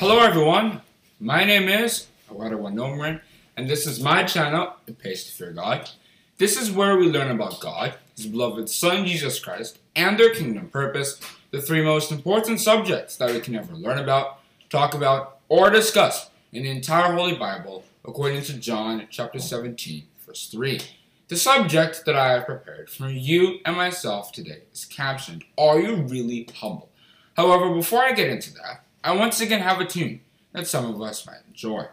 Hello 0.00 0.20
everyone, 0.20 0.80
my 1.20 1.44
name 1.44 1.68
is 1.68 2.06
Awadawa 2.30 2.72
Nomrin, 2.72 3.20
and 3.54 3.68
this 3.68 3.86
is 3.86 4.00
my 4.00 4.24
channel, 4.24 4.72
It 4.86 4.98
Pays 4.98 5.24
to 5.24 5.32
Fear 5.32 5.52
God. 5.52 5.90
This 6.38 6.58
is 6.58 6.72
where 6.72 6.96
we 6.96 7.10
learn 7.10 7.30
about 7.30 7.60
God, 7.60 7.92
His 8.16 8.24
beloved 8.24 8.70
Son 8.70 9.04
Jesus 9.04 9.38
Christ, 9.38 9.78
and 9.94 10.18
their 10.18 10.34
kingdom 10.34 10.70
purpose, 10.70 11.20
the 11.50 11.60
three 11.60 11.84
most 11.84 12.10
important 12.10 12.60
subjects 12.60 13.16
that 13.16 13.30
we 13.30 13.40
can 13.40 13.54
ever 13.54 13.74
learn 13.74 13.98
about, 13.98 14.38
talk 14.70 14.94
about, 14.94 15.40
or 15.50 15.68
discuss 15.68 16.30
in 16.50 16.62
the 16.62 16.70
entire 16.70 17.12
Holy 17.12 17.34
Bible, 17.34 17.84
according 18.02 18.40
to 18.44 18.54
John 18.54 19.06
chapter 19.10 19.38
17, 19.38 20.04
verse 20.26 20.48
3. 20.50 20.80
The 21.28 21.36
subject 21.36 22.06
that 22.06 22.16
I 22.16 22.32
have 22.32 22.46
prepared 22.46 22.88
for 22.88 23.10
you 23.10 23.58
and 23.66 23.76
myself 23.76 24.32
today 24.32 24.62
is 24.72 24.86
captioned, 24.86 25.44
Are 25.58 25.78
You 25.78 25.96
Really 25.96 26.48
Humble? 26.54 26.88
However, 27.36 27.74
before 27.74 28.02
I 28.02 28.14
get 28.14 28.30
into 28.30 28.54
that, 28.54 28.86
I 29.02 29.12
once 29.12 29.40
again 29.40 29.60
have 29.60 29.80
a 29.80 29.86
tune 29.86 30.20
that 30.52 30.66
some 30.66 30.94
of 30.94 31.00
us 31.00 31.26
might 31.26 31.40
enjoy. 31.48 31.86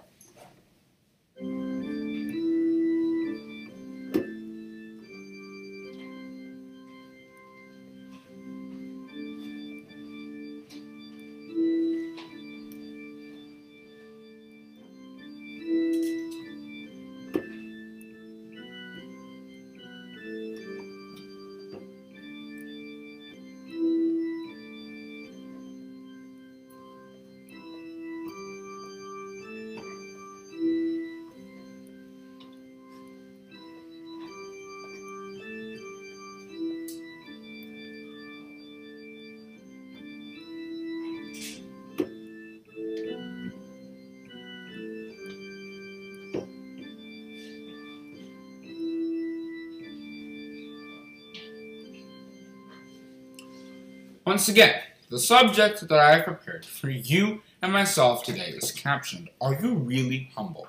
Once 54.28 54.50
again, 54.50 54.82
the 55.10 55.18
subject 55.18 55.88
that 55.88 56.00
I 56.00 56.18
have 56.18 56.26
prepared 56.26 56.66
for 56.66 56.90
you 56.90 57.44
and 57.62 57.72
myself 57.72 58.26
today 58.26 58.50
is 58.50 58.74
captioned, 58.74 59.30
Are 59.40 59.54
you 59.54 59.76
really 59.76 60.30
humble? 60.36 60.68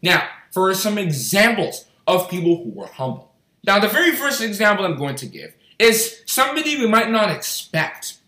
Now, 0.00 0.28
for 0.52 0.72
some 0.74 0.96
examples 0.96 1.86
of 2.06 2.30
people 2.30 2.62
who 2.62 2.70
were 2.70 2.86
humble. 2.86 3.32
Now, 3.66 3.80
the 3.80 3.88
very 3.88 4.12
first 4.12 4.40
example 4.40 4.84
I'm 4.84 4.96
going 4.96 5.16
to 5.16 5.26
give 5.26 5.56
is 5.76 6.22
somebody 6.24 6.78
we 6.78 6.86
might 6.86 7.10
not 7.10 7.32
expect. 7.32 8.18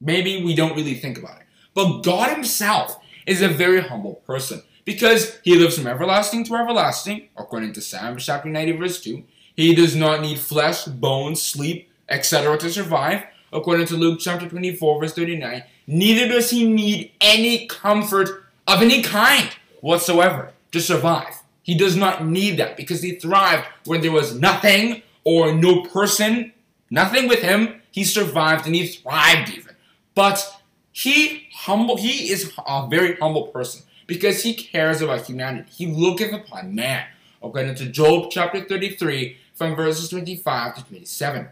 Maybe 0.00 0.42
we 0.42 0.54
don't 0.54 0.74
really 0.74 0.94
think 0.94 1.18
about 1.18 1.42
it. 1.42 1.46
But 1.74 2.00
God 2.00 2.30
Himself 2.34 2.98
is 3.26 3.42
a 3.42 3.48
very 3.48 3.82
humble 3.82 4.14
person 4.26 4.62
because 4.86 5.38
He 5.42 5.56
lives 5.56 5.76
from 5.76 5.88
everlasting 5.88 6.44
to 6.44 6.56
everlasting, 6.56 7.28
according 7.36 7.74
to 7.74 7.82
Psalm 7.82 8.16
chapter 8.16 8.48
90, 8.48 8.72
verse 8.78 9.02
2. 9.02 9.22
He 9.54 9.74
does 9.74 9.94
not 9.94 10.22
need 10.22 10.38
flesh, 10.38 10.86
bones, 10.86 11.42
sleep, 11.42 11.90
etc. 12.08 12.56
to 12.56 12.70
survive 12.70 13.24
according 13.54 13.86
to 13.86 13.96
Luke 13.96 14.18
chapter 14.20 14.48
24, 14.48 15.00
verse 15.00 15.14
39, 15.14 15.62
neither 15.86 16.28
does 16.28 16.50
he 16.50 16.66
need 16.66 17.12
any 17.20 17.66
comfort 17.66 18.44
of 18.66 18.82
any 18.82 19.02
kind 19.02 19.48
whatsoever 19.80 20.52
to 20.72 20.80
survive. 20.80 21.42
He 21.62 21.76
does 21.76 21.96
not 21.96 22.26
need 22.26 22.58
that 22.58 22.76
because 22.76 23.00
he 23.00 23.14
thrived 23.14 23.66
when 23.84 24.02
there 24.02 24.12
was 24.12 24.38
nothing 24.38 25.02
or 25.22 25.54
no 25.54 25.82
person, 25.82 26.52
nothing 26.90 27.28
with 27.28 27.40
him. 27.40 27.80
He 27.90 28.04
survived 28.04 28.66
and 28.66 28.74
he 28.74 28.86
thrived 28.86 29.50
even. 29.50 29.74
But 30.14 30.60
he 30.92 31.48
humble 31.52 31.96
he 31.96 32.30
is 32.30 32.52
a 32.66 32.86
very 32.88 33.16
humble 33.16 33.46
person 33.48 33.82
because 34.06 34.42
he 34.42 34.54
cares 34.54 35.00
about 35.00 35.26
humanity. 35.26 35.70
He 35.74 35.86
looketh 35.86 36.32
upon 36.32 36.74
man. 36.74 37.06
According 37.42 37.74
to 37.76 37.86
Job 37.86 38.30
chapter 38.30 38.62
33 38.62 39.36
from 39.54 39.74
verses 39.76 40.08
25 40.08 40.76
to 40.76 40.84
27. 40.84 41.48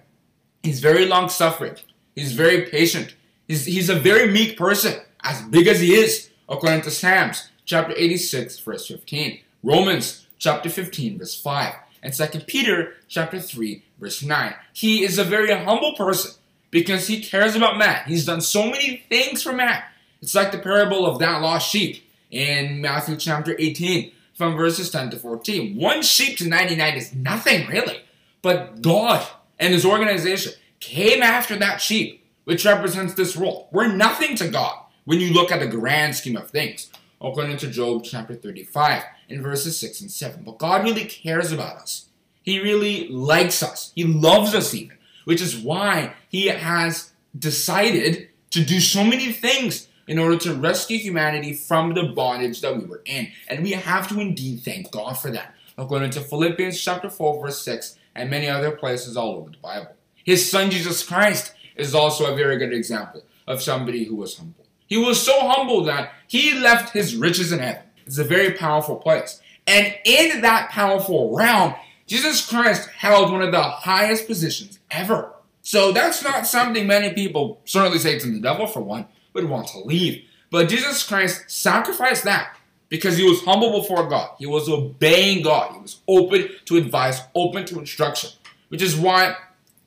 He's 0.62 0.80
very 0.80 1.06
long 1.06 1.28
suffering. 1.28 1.76
He's 2.14 2.32
very 2.32 2.62
patient. 2.62 3.14
He's, 3.48 3.64
he's 3.66 3.88
a 3.88 3.98
very 3.98 4.30
meek 4.30 4.56
person, 4.56 5.00
as 5.22 5.42
big 5.42 5.66
as 5.66 5.80
he 5.80 5.94
is, 5.94 6.30
according 6.48 6.82
to 6.82 6.90
Psalms 6.90 7.50
chapter 7.64 7.94
86, 7.96 8.58
verse 8.60 8.86
15, 8.86 9.40
Romans 9.62 10.26
chapter 10.38 10.68
15, 10.68 11.18
verse 11.18 11.40
5, 11.40 11.74
and 12.02 12.12
2 12.12 12.40
Peter 12.40 12.94
chapter 13.08 13.38
3, 13.38 13.82
verse 14.00 14.22
9. 14.22 14.54
He 14.72 15.04
is 15.04 15.18
a 15.18 15.24
very 15.24 15.52
humble 15.52 15.94
person 15.94 16.32
because 16.70 17.06
he 17.06 17.22
cares 17.22 17.54
about 17.54 17.78
man. 17.78 18.02
He's 18.06 18.26
done 18.26 18.40
so 18.40 18.64
many 18.64 19.04
things 19.08 19.42
for 19.42 19.52
man. 19.52 19.82
It's 20.20 20.34
like 20.34 20.52
the 20.52 20.58
parable 20.58 21.06
of 21.06 21.18
that 21.20 21.40
lost 21.40 21.70
sheep 21.70 22.04
in 22.30 22.80
Matthew 22.80 23.16
chapter 23.16 23.54
18 23.58 24.12
from 24.34 24.56
verses 24.56 24.90
10 24.90 25.10
to 25.10 25.16
14. 25.18 25.76
One 25.76 26.02
sheep 26.02 26.38
to 26.38 26.48
99 26.48 26.94
is 26.94 27.14
nothing 27.14 27.68
really, 27.68 28.00
but 28.40 28.82
God 28.82 29.26
and 29.58 29.72
his 29.72 29.84
organization 29.84 30.52
came 30.82 31.22
after 31.22 31.56
that 31.56 31.80
sheep, 31.80 32.26
which 32.44 32.66
represents 32.66 33.14
this 33.14 33.36
role. 33.36 33.68
We're 33.72 33.94
nothing 33.94 34.36
to 34.36 34.48
God 34.48 34.76
when 35.04 35.20
you 35.20 35.32
look 35.32 35.52
at 35.52 35.60
the 35.60 35.66
grand 35.66 36.16
scheme 36.16 36.36
of 36.36 36.50
things, 36.50 36.90
according 37.20 37.56
to 37.58 37.68
Job 37.68 38.02
chapter 38.04 38.34
35 38.34 39.04
in 39.28 39.42
verses 39.42 39.78
6 39.78 40.00
and 40.02 40.10
7. 40.10 40.42
But 40.44 40.58
God 40.58 40.82
really 40.82 41.04
cares 41.04 41.52
about 41.52 41.76
us. 41.76 42.08
He 42.42 42.60
really 42.60 43.08
likes 43.08 43.62
us. 43.62 43.92
He 43.94 44.04
loves 44.04 44.54
us 44.54 44.74
even, 44.74 44.98
which 45.24 45.40
is 45.40 45.56
why 45.56 46.14
he 46.28 46.48
has 46.48 47.12
decided 47.38 48.28
to 48.50 48.64
do 48.64 48.80
so 48.80 49.04
many 49.04 49.32
things 49.32 49.86
in 50.08 50.18
order 50.18 50.36
to 50.36 50.54
rescue 50.54 50.98
humanity 50.98 51.54
from 51.54 51.94
the 51.94 52.08
bondage 52.08 52.60
that 52.60 52.76
we 52.76 52.84
were 52.84 53.02
in. 53.04 53.28
And 53.46 53.62
we 53.62 53.70
have 53.70 54.08
to 54.08 54.18
indeed 54.18 54.62
thank 54.64 54.90
God 54.90 55.14
for 55.14 55.30
that, 55.30 55.54
according 55.78 56.10
to 56.10 56.20
Philippians 56.20 56.78
chapter 56.82 57.08
4 57.08 57.40
verse 57.40 57.62
6 57.62 57.98
and 58.16 58.28
many 58.28 58.48
other 58.48 58.72
places 58.72 59.16
all 59.16 59.36
over 59.36 59.50
the 59.50 59.58
Bible. 59.58 59.94
His 60.24 60.50
son 60.50 60.70
Jesus 60.70 61.04
Christ 61.04 61.52
is 61.76 61.94
also 61.94 62.32
a 62.32 62.36
very 62.36 62.58
good 62.58 62.72
example 62.72 63.22
of 63.46 63.62
somebody 63.62 64.04
who 64.04 64.16
was 64.16 64.36
humble. 64.36 64.66
He 64.86 64.96
was 64.96 65.22
so 65.22 65.48
humble 65.48 65.84
that 65.84 66.12
he 66.26 66.54
left 66.54 66.92
his 66.92 67.16
riches 67.16 67.52
in 67.52 67.60
heaven. 67.60 67.82
It's 68.06 68.18
a 68.18 68.24
very 68.24 68.52
powerful 68.52 68.96
place. 68.96 69.40
And 69.66 69.94
in 70.04 70.42
that 70.42 70.70
powerful 70.70 71.34
realm, 71.34 71.74
Jesus 72.06 72.46
Christ 72.46 72.88
held 72.90 73.32
one 73.32 73.42
of 73.42 73.52
the 73.52 73.62
highest 73.62 74.26
positions 74.26 74.78
ever. 74.90 75.32
So 75.62 75.92
that's 75.92 76.22
not 76.22 76.46
something 76.46 76.86
many 76.86 77.14
people, 77.14 77.60
certainly 77.64 77.98
Satan 77.98 78.34
the 78.34 78.40
devil 78.40 78.66
for 78.66 78.80
one, 78.80 79.06
would 79.32 79.48
want 79.48 79.68
to 79.68 79.78
leave. 79.78 80.24
But 80.50 80.68
Jesus 80.68 81.06
Christ 81.06 81.44
sacrificed 81.46 82.24
that 82.24 82.56
because 82.88 83.16
he 83.16 83.24
was 83.26 83.42
humble 83.42 83.80
before 83.80 84.06
God. 84.08 84.32
He 84.38 84.46
was 84.46 84.68
obeying 84.68 85.42
God. 85.42 85.72
He 85.72 85.80
was 85.80 86.02
open 86.06 86.50
to 86.66 86.76
advice, 86.76 87.20
open 87.34 87.64
to 87.66 87.78
instruction. 87.78 88.30
Which 88.68 88.82
is 88.82 88.96
why 88.96 89.36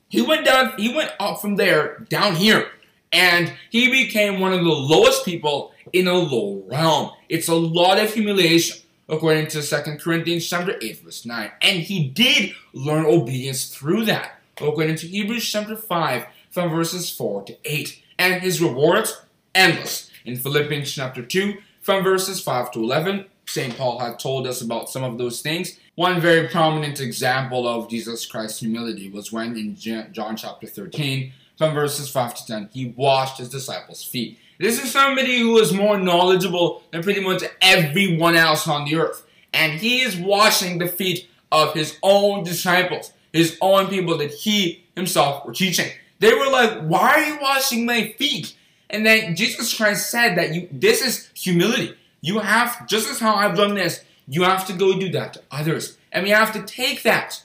he 0.08 0.22
went 0.22 0.44
down, 0.44 0.72
he 0.76 0.94
went 0.94 1.12
up 1.18 1.40
from 1.40 1.56
there 1.56 2.04
down 2.08 2.36
here, 2.36 2.70
and 3.12 3.52
he 3.70 3.90
became 3.90 4.40
one 4.40 4.52
of 4.52 4.60
the 4.60 4.70
lowest 4.70 5.24
people 5.24 5.72
in 5.92 6.06
a 6.06 6.14
low 6.14 6.62
realm. 6.66 7.10
It's 7.28 7.48
a 7.48 7.54
lot 7.54 7.98
of 7.98 8.12
humiliation, 8.12 8.82
according 9.08 9.48
to 9.48 9.62
2 9.62 9.96
Corinthians 9.98 10.46
chapter 10.48 10.76
8, 10.80 11.00
verse 11.00 11.26
9. 11.26 11.50
And 11.62 11.80
he 11.80 12.08
did 12.08 12.52
learn 12.72 13.06
obedience 13.06 13.66
through 13.66 14.04
that, 14.06 14.40
according 14.60 14.96
to 14.96 15.06
Hebrews 15.06 15.48
chapter 15.48 15.76
5, 15.76 16.26
from 16.50 16.70
verses 16.70 17.10
4 17.10 17.44
to 17.44 17.56
8. 17.64 18.02
And 18.18 18.42
his 18.42 18.62
rewards, 18.62 19.20
endless. 19.54 20.10
In 20.24 20.36
Philippians 20.36 20.90
chapter 20.90 21.22
2, 21.22 21.58
from 21.80 22.02
verses 22.02 22.40
5 22.40 22.72
to 22.72 22.82
11, 22.82 23.26
St. 23.46 23.76
Paul 23.76 24.00
had 24.00 24.18
told 24.18 24.46
us 24.46 24.60
about 24.60 24.88
some 24.90 25.04
of 25.04 25.18
those 25.18 25.40
things. 25.40 25.78
One 25.96 26.20
very 26.20 26.46
prominent 26.48 27.00
example 27.00 27.66
of 27.66 27.88
Jesus 27.88 28.26
Christ's 28.26 28.60
humility 28.60 29.08
was 29.08 29.32
when 29.32 29.56
in 29.56 29.74
John 29.76 30.36
chapter 30.36 30.66
13, 30.66 31.32
from 31.56 31.72
verses 31.72 32.10
5 32.10 32.34
to 32.34 32.46
10, 32.46 32.68
he 32.70 32.92
washed 32.94 33.38
his 33.38 33.48
disciples' 33.48 34.04
feet. 34.04 34.38
This 34.60 34.82
is 34.82 34.92
somebody 34.92 35.38
who 35.38 35.56
is 35.56 35.72
more 35.72 35.98
knowledgeable 35.98 36.82
than 36.90 37.02
pretty 37.02 37.22
much 37.22 37.44
everyone 37.62 38.36
else 38.36 38.68
on 38.68 38.84
the 38.84 38.96
earth. 38.96 39.26
And 39.54 39.80
he 39.80 40.02
is 40.02 40.18
washing 40.18 40.76
the 40.76 40.86
feet 40.86 41.30
of 41.50 41.72
his 41.72 41.98
own 42.02 42.44
disciples, 42.44 43.14
his 43.32 43.56
own 43.62 43.86
people 43.86 44.18
that 44.18 44.34
he 44.34 44.84
himself 44.94 45.46
were 45.46 45.54
teaching. 45.54 45.90
They 46.18 46.34
were 46.34 46.50
like, 46.50 46.78
Why 46.82 47.08
are 47.08 47.24
you 47.24 47.38
washing 47.40 47.86
my 47.86 48.14
feet? 48.18 48.54
And 48.90 49.06
then 49.06 49.34
Jesus 49.34 49.74
Christ 49.74 50.10
said 50.10 50.36
that 50.36 50.54
you 50.54 50.68
this 50.70 51.00
is 51.00 51.30
humility. 51.34 51.96
You 52.20 52.40
have, 52.40 52.86
just 52.86 53.10
as 53.10 53.18
how 53.18 53.34
I've 53.34 53.56
done 53.56 53.74
this, 53.74 54.04
you 54.28 54.42
have 54.42 54.66
to 54.66 54.72
go 54.72 54.98
do 54.98 55.10
that 55.10 55.34
to 55.34 55.42
others. 55.50 55.96
And 56.12 56.24
we 56.24 56.30
have 56.30 56.52
to 56.52 56.62
take 56.62 57.02
that 57.02 57.42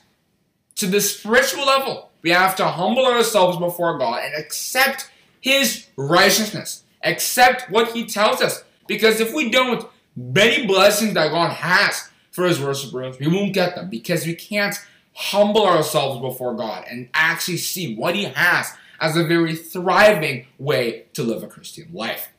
to 0.76 0.86
the 0.86 1.00
spiritual 1.00 1.66
level. 1.66 2.10
We 2.22 2.30
have 2.30 2.56
to 2.56 2.66
humble 2.66 3.06
ourselves 3.06 3.58
before 3.58 3.98
God 3.98 4.22
and 4.24 4.34
accept 4.34 5.10
His 5.40 5.86
righteousness. 5.96 6.84
Accept 7.02 7.70
what 7.70 7.92
He 7.92 8.06
tells 8.06 8.40
us. 8.40 8.64
Because 8.86 9.20
if 9.20 9.32
we 9.34 9.50
don't, 9.50 9.86
many 10.16 10.66
blessings 10.66 11.14
that 11.14 11.30
God 11.30 11.52
has 11.52 12.10
for 12.30 12.46
his 12.46 12.60
worshipers, 12.60 13.18
we 13.18 13.28
won't 13.28 13.52
get 13.52 13.74
them 13.74 13.90
because 13.90 14.26
we 14.26 14.34
can't 14.34 14.76
humble 15.14 15.66
ourselves 15.66 16.20
before 16.20 16.54
God 16.54 16.84
and 16.90 17.08
actually 17.14 17.58
see 17.58 17.94
what 17.94 18.14
he 18.14 18.24
has 18.24 18.72
as 19.00 19.16
a 19.16 19.24
very 19.24 19.54
thriving 19.54 20.46
way 20.58 21.06
to 21.12 21.22
live 21.22 21.42
a 21.42 21.46
Christian 21.46 21.88
life. 21.92 22.31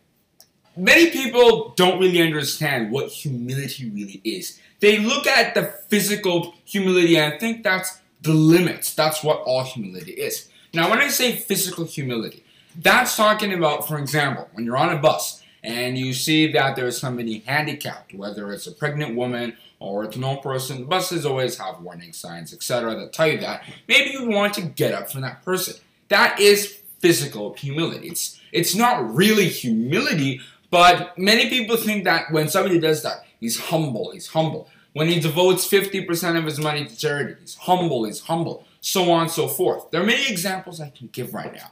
Many 0.75 1.11
people 1.11 1.73
don't 1.75 1.99
really 1.99 2.21
understand 2.21 2.91
what 2.91 3.09
humility 3.09 3.89
really 3.89 4.21
is. 4.23 4.59
They 4.79 4.99
look 4.99 5.27
at 5.27 5.53
the 5.53 5.63
physical 5.87 6.55
humility 6.65 7.17
and 7.17 7.39
think 7.39 7.63
that's 7.63 7.99
the 8.21 8.33
limits. 8.33 8.93
That's 8.93 9.23
what 9.23 9.41
all 9.41 9.63
humility 9.63 10.13
is. 10.13 10.49
Now, 10.73 10.89
when 10.89 10.99
I 10.99 11.09
say 11.09 11.35
physical 11.35 11.85
humility, 11.85 12.43
that's 12.81 13.15
talking 13.15 13.53
about, 13.53 13.87
for 13.87 13.99
example, 13.99 14.49
when 14.53 14.65
you're 14.65 14.77
on 14.77 14.89
a 14.89 14.97
bus 14.97 15.43
and 15.63 15.97
you 15.97 16.13
see 16.13 16.51
that 16.53 16.75
there's 16.75 16.99
somebody 16.99 17.39
handicapped, 17.45 18.13
whether 18.13 18.51
it's 18.51 18.65
a 18.65 18.71
pregnant 18.71 19.15
woman 19.15 19.55
or 19.79 20.03
it's 20.03 20.15
an 20.15 20.23
old 20.23 20.41
person, 20.41 20.85
buses 20.85 21.25
always 21.25 21.57
have 21.59 21.81
warning 21.81 22.13
signs, 22.13 22.53
etc., 22.53 22.95
that 22.95 23.13
tell 23.13 23.27
you 23.27 23.39
that. 23.39 23.63
Maybe 23.87 24.11
you 24.11 24.27
want 24.27 24.55
to 24.55 24.61
get 24.61 24.93
up 24.93 25.11
from 25.11 25.21
that 25.21 25.43
person. 25.43 25.75
That 26.09 26.39
is 26.39 26.79
physical 26.99 27.53
humility. 27.53 28.07
It's 28.07 28.39
it's 28.53 28.75
not 28.75 29.13
really 29.13 29.49
humility, 29.49 30.39
but 30.73 31.15
many 31.19 31.49
people 31.49 31.77
think 31.77 32.03
that 32.05 32.31
when 32.31 32.49
somebody 32.49 32.79
does 32.79 33.03
that, 33.03 33.25
he's 33.39 33.59
humble, 33.59 34.09
he's 34.09 34.25
humble. 34.25 34.67
When 34.93 35.07
he 35.07 35.19
devotes 35.19 35.69
50% 35.69 36.35
of 36.35 36.45
his 36.45 36.59
money 36.59 36.83
to 36.83 36.97
charity, 36.97 37.35
he's 37.39 37.53
humble, 37.53 38.05
he's 38.05 38.21
humble, 38.21 38.65
so 38.81 39.11
on 39.11 39.21
and 39.21 39.29
so 39.29 39.47
forth. 39.47 39.91
There 39.91 40.01
are 40.01 40.05
many 40.05 40.27
examples 40.27 40.81
I 40.81 40.89
can 40.89 41.09
give 41.11 41.35
right 41.35 41.53
now. 41.53 41.69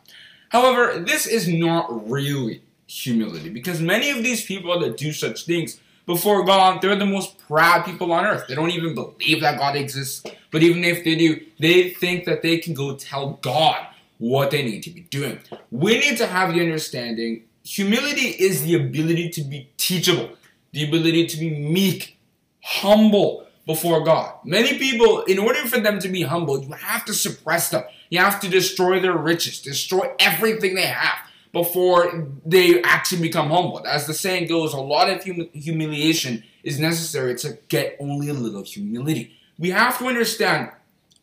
However, 0.49 0.99
this 0.99 1.25
is 1.25 1.47
not 1.47 2.11
really 2.11 2.61
humility 2.85 3.49
because 3.49 3.81
many 3.81 4.11
of 4.11 4.21
these 4.21 4.45
people 4.45 4.79
that 4.81 4.97
do 4.97 5.11
such 5.11 5.47
things 5.47 5.79
before 6.05 6.45
God, 6.45 6.79
they're 6.79 6.95
the 6.95 7.03
most 7.03 7.39
proud 7.47 7.85
people 7.85 8.11
on 8.11 8.23
earth. 8.23 8.45
They 8.47 8.53
don't 8.53 8.69
even 8.69 8.93
believe 8.93 9.41
that 9.41 9.57
God 9.57 9.75
exists. 9.75 10.23
But 10.51 10.61
even 10.61 10.83
if 10.83 11.03
they 11.03 11.15
do, 11.15 11.43
they 11.57 11.89
think 11.89 12.25
that 12.25 12.43
they 12.43 12.59
can 12.59 12.75
go 12.75 12.95
tell 12.95 13.39
God 13.41 13.83
what 14.19 14.51
they 14.51 14.61
need 14.61 14.83
to 14.83 14.91
be 14.91 15.01
doing. 15.01 15.39
We 15.71 15.97
need 15.97 16.17
to 16.17 16.27
have 16.27 16.53
the 16.53 16.59
understanding 16.59 17.45
humility 17.63 18.27
is 18.27 18.63
the 18.63 18.75
ability 18.75 19.29
to 19.29 19.41
be 19.41 19.69
teachable, 19.77 20.29
the 20.71 20.87
ability 20.87 21.27
to 21.27 21.37
be 21.37 21.49
meek, 21.49 22.17
humble 22.63 23.47
before 23.65 24.03
God. 24.03 24.35
Many 24.43 24.77
people, 24.77 25.21
in 25.23 25.39
order 25.39 25.59
for 25.65 25.79
them 25.79 25.99
to 25.99 26.09
be 26.09 26.23
humble, 26.23 26.63
you 26.63 26.71
have 26.73 27.05
to 27.05 27.13
suppress 27.13 27.69
them. 27.69 27.83
You 28.09 28.19
have 28.19 28.39
to 28.41 28.49
destroy 28.49 28.99
their 28.99 29.17
riches, 29.17 29.61
destroy 29.61 30.11
everything 30.19 30.75
they 30.75 30.87
have 30.87 31.19
before 31.53 32.27
they 32.45 32.81
actually 32.81 33.21
become 33.21 33.49
humble. 33.49 33.85
As 33.85 34.07
the 34.07 34.13
saying 34.13 34.47
goes, 34.47 34.73
a 34.73 34.79
lot 34.79 35.09
of 35.09 35.23
hum 35.23 35.49
humiliation 35.53 36.43
is 36.63 36.79
necessary 36.79 37.35
to 37.35 37.57
get 37.67 37.97
only 37.99 38.29
a 38.29 38.33
little 38.33 38.63
humility. 38.63 39.37
We 39.59 39.69
have 39.71 39.97
to 39.99 40.07
understand 40.07 40.71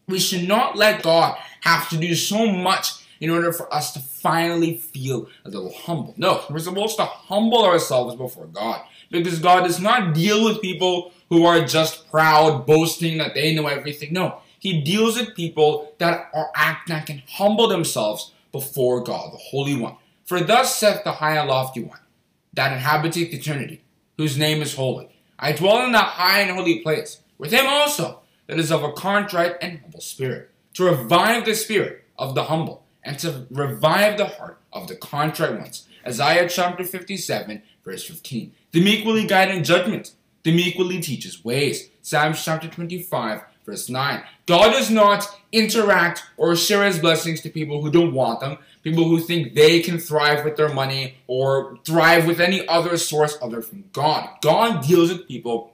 we 0.07 0.19
should 0.19 0.47
not 0.47 0.77
let 0.77 1.03
God 1.03 1.39
have 1.63 1.89
to 1.91 1.97
do 1.97 2.15
so 2.15 2.47
much 2.47 2.98
in 3.21 3.31
order 3.31 3.53
for 3.53 3.73
us 3.73 3.93
to 3.93 4.01
finally 4.01 4.77
feel 4.77 5.29
a 5.45 5.51
little 5.51 5.73
humble. 5.73 6.15
No, 6.17 6.45
we're 6.51 6.59
supposed 6.59 6.97
to 6.97 7.05
humble 7.05 7.65
ourselves 7.65 8.15
before 8.17 8.47
God 8.47 8.83
because 9.11 9.39
God 9.39 9.65
does 9.65 9.81
not 9.81 10.15
deal 10.15 10.45
with 10.45 10.61
people 10.61 11.13
who 11.29 11.45
are 11.45 11.65
just 11.65 12.11
proud, 12.11 12.67
boasting 12.67 13.19
that 13.19 13.35
they 13.35 13.55
know 13.55 13.67
everything. 13.67 14.13
No, 14.13 14.41
He 14.59 14.81
deals 14.83 15.19
with 15.19 15.35
people 15.35 15.95
that 15.99 16.31
are 16.33 16.51
act 16.55 16.89
that 16.89 17.07
can 17.07 17.23
humble 17.29 17.69
themselves 17.69 18.33
before 18.53 19.03
God, 19.03 19.33
the 19.33 19.39
Holy 19.39 19.77
One. 19.77 19.97
For 20.25 20.41
thus 20.41 20.77
saith 20.77 21.05
the 21.05 21.13
high 21.13 21.37
and 21.37 21.49
lofty 21.49 21.83
one, 21.83 22.01
that 22.53 22.73
inhabiteth 22.73 23.33
eternity, 23.33 23.83
whose 24.19 24.37
name 24.37 24.61
is 24.61 24.75
holy. 24.75 25.09
I 25.39 25.53
dwell 25.53 25.85
in 25.87 25.93
that 25.93 26.05
high 26.05 26.41
and 26.41 26.51
holy 26.51 26.81
place, 26.81 27.21
with 27.39 27.53
him 27.53 27.67
also 27.67 28.21
that 28.47 28.59
is 28.59 28.73
of 28.73 28.83
a 28.83 28.93
contrite 28.93 29.57
and 29.63 29.81
humble 29.81 30.01
spirit, 30.01 30.51
to 30.75 30.85
revive 30.85 31.45
the 31.45 31.55
spirit 31.55 32.05
of 32.19 32.35
the 32.35 32.45
humble, 32.45 32.85
and 33.09 33.19
to 33.19 33.47
revive 33.51 34.19
the 34.19 34.27
heart 34.27 34.59
of 34.71 34.87
the 34.87 34.95
contrite 34.95 35.59
ones. 35.59 35.89
Isaiah 36.07 36.47
chapter 36.47 36.85
57, 36.85 37.63
verse 37.83 38.05
15. 38.05 38.53
The 38.73 38.85
meek 38.85 39.07
will 39.07 39.27
guide 39.27 39.51
in 39.51 39.65
judgment. 39.65 40.13
The 40.43 40.55
meek 40.55 40.77
will 40.77 40.91
teach 40.91 41.25
his 41.25 41.43
ways. 41.43 41.89
Psalms 42.03 42.45
chapter 42.45 42.69
25, 42.69 43.41
verse 43.65 43.89
9. 43.89 44.23
God 44.45 44.73
does 44.73 44.91
not 44.91 45.27
interact 45.53 46.23
or 46.37 46.55
share 46.55 46.85
his 46.85 46.99
blessings 46.99 47.41
to 47.41 47.49
people 47.49 47.81
who 47.81 47.91
don't 47.91 48.13
want 48.13 48.41
them, 48.41 48.59
people 48.83 49.05
who 49.05 49.21
think 49.21 49.55
they 49.55 49.81
can 49.81 49.99
thrive 49.99 50.45
with 50.45 50.57
their 50.57 50.73
money 50.73 51.17
or 51.27 51.79
thrive 51.87 52.27
with 52.27 52.41
any 52.41 52.69
other 52.69 52.99
source 52.99 53.39
other 53.41 53.63
from 53.63 53.85
God. 53.95 54.29
God 54.43 54.87
deals 54.87 55.11
with 55.11 55.27
people 55.27 55.73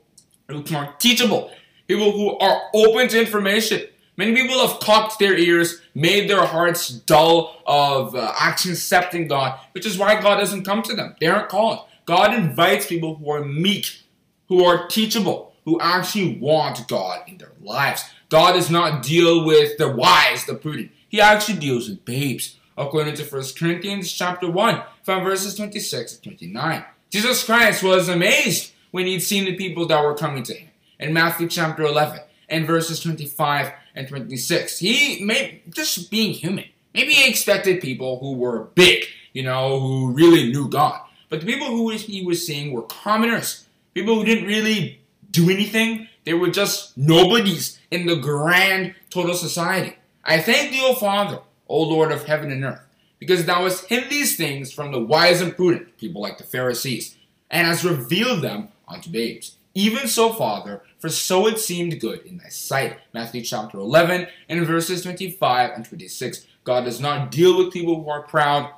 who 0.48 0.62
are 0.72 0.94
teachable, 1.00 1.50
people 1.88 2.12
who 2.12 2.38
are 2.38 2.62
open 2.74 3.08
to 3.08 3.20
information. 3.20 3.88
Many 4.16 4.34
people 4.34 4.66
have 4.66 4.80
cocked 4.80 5.18
their 5.18 5.36
ears, 5.36 5.80
made 5.94 6.30
their 6.30 6.44
hearts 6.44 6.88
dull 6.88 7.60
of 7.66 8.14
uh, 8.14 8.32
actually 8.38 8.72
accepting 8.72 9.26
God, 9.26 9.58
which 9.72 9.86
is 9.86 9.98
why 9.98 10.20
God 10.20 10.36
doesn't 10.36 10.64
come 10.64 10.82
to 10.82 10.94
them. 10.94 11.16
They 11.20 11.26
aren't 11.26 11.48
called. 11.48 11.86
God 12.06 12.34
invites 12.34 12.86
people 12.86 13.16
who 13.16 13.30
are 13.30 13.44
meek, 13.44 14.02
who 14.48 14.64
are 14.64 14.86
teachable, 14.86 15.54
who 15.64 15.80
actually 15.80 16.38
want 16.38 16.86
God 16.86 17.22
in 17.26 17.38
their 17.38 17.52
lives. 17.60 18.04
God 18.28 18.52
does 18.52 18.70
not 18.70 19.02
deal 19.02 19.44
with 19.44 19.78
the 19.78 19.90
wise, 19.90 20.44
the 20.44 20.54
prudent. 20.54 20.92
He 21.08 21.20
actually 21.20 21.58
deals 21.58 21.88
with 21.88 22.04
babes 22.04 22.56
according 22.76 23.14
to 23.14 23.24
1 23.24 23.42
Corinthians 23.58 24.12
chapter 24.12 24.50
1, 24.50 24.82
from 25.02 25.24
verses 25.24 25.54
26 25.54 26.14
to 26.14 26.22
29. 26.22 26.84
Jesus 27.10 27.44
Christ 27.44 27.82
was 27.82 28.08
amazed 28.08 28.72
when 28.90 29.06
he'd 29.06 29.20
seen 29.20 29.44
the 29.44 29.56
people 29.56 29.86
that 29.86 30.02
were 30.02 30.14
coming 30.14 30.42
to 30.44 30.54
him. 30.54 30.70
In 30.98 31.12
Matthew 31.12 31.48
chapter 31.48 31.82
11, 31.82 32.20
and 32.48 32.66
verses 32.66 33.00
25 33.00 33.72
and 33.94 34.08
26. 34.08 34.78
He 34.78 35.24
may 35.24 35.62
just 35.70 36.10
being 36.10 36.32
human. 36.32 36.64
Maybe 36.94 37.12
he 37.12 37.28
expected 37.28 37.80
people 37.80 38.18
who 38.20 38.34
were 38.34 38.64
big, 38.74 39.04
you 39.32 39.42
know, 39.42 39.80
who 39.80 40.12
really 40.12 40.50
knew 40.52 40.68
God. 40.68 41.00
But 41.28 41.40
the 41.40 41.46
people 41.46 41.68
who 41.68 41.90
he 41.90 42.24
was 42.24 42.46
seeing 42.46 42.72
were 42.72 42.82
commoners, 42.82 43.66
people 43.94 44.14
who 44.14 44.24
didn't 44.24 44.46
really 44.46 45.00
do 45.30 45.50
anything. 45.50 46.08
They 46.24 46.34
were 46.34 46.50
just 46.50 46.96
nobodies 46.96 47.78
in 47.90 48.06
the 48.06 48.16
grand 48.16 48.94
total 49.10 49.34
society. 49.34 49.96
I 50.24 50.40
thank 50.40 50.70
thee, 50.70 50.80
O 50.82 50.94
Father, 50.94 51.40
O 51.68 51.82
Lord 51.82 52.12
of 52.12 52.24
heaven 52.24 52.50
and 52.50 52.64
earth, 52.64 52.80
because 53.18 53.44
thou 53.44 53.64
hast 53.64 53.86
hid 53.86 54.08
these 54.08 54.36
things 54.36 54.72
from 54.72 54.92
the 54.92 55.00
wise 55.00 55.40
and 55.40 55.54
prudent, 55.54 55.98
people 55.98 56.22
like 56.22 56.38
the 56.38 56.44
Pharisees, 56.44 57.16
and 57.50 57.66
hast 57.66 57.84
revealed 57.84 58.42
them 58.42 58.68
unto 58.88 59.10
babes. 59.10 59.56
Even 59.74 60.06
so, 60.06 60.32
Father, 60.32 60.82
for 61.04 61.10
so 61.10 61.46
it 61.46 61.58
seemed 61.58 62.00
good 62.00 62.24
in 62.24 62.38
thy 62.38 62.48
sight. 62.48 62.96
Matthew 63.12 63.42
chapter 63.42 63.76
11 63.76 64.26
and 64.48 64.66
verses 64.66 65.02
25 65.02 65.72
and 65.72 65.84
26. 65.84 66.46
God 66.64 66.86
does 66.86 66.98
not 66.98 67.30
deal 67.30 67.58
with 67.58 67.74
people 67.74 68.02
who 68.02 68.08
are 68.08 68.22
proud, 68.22 68.70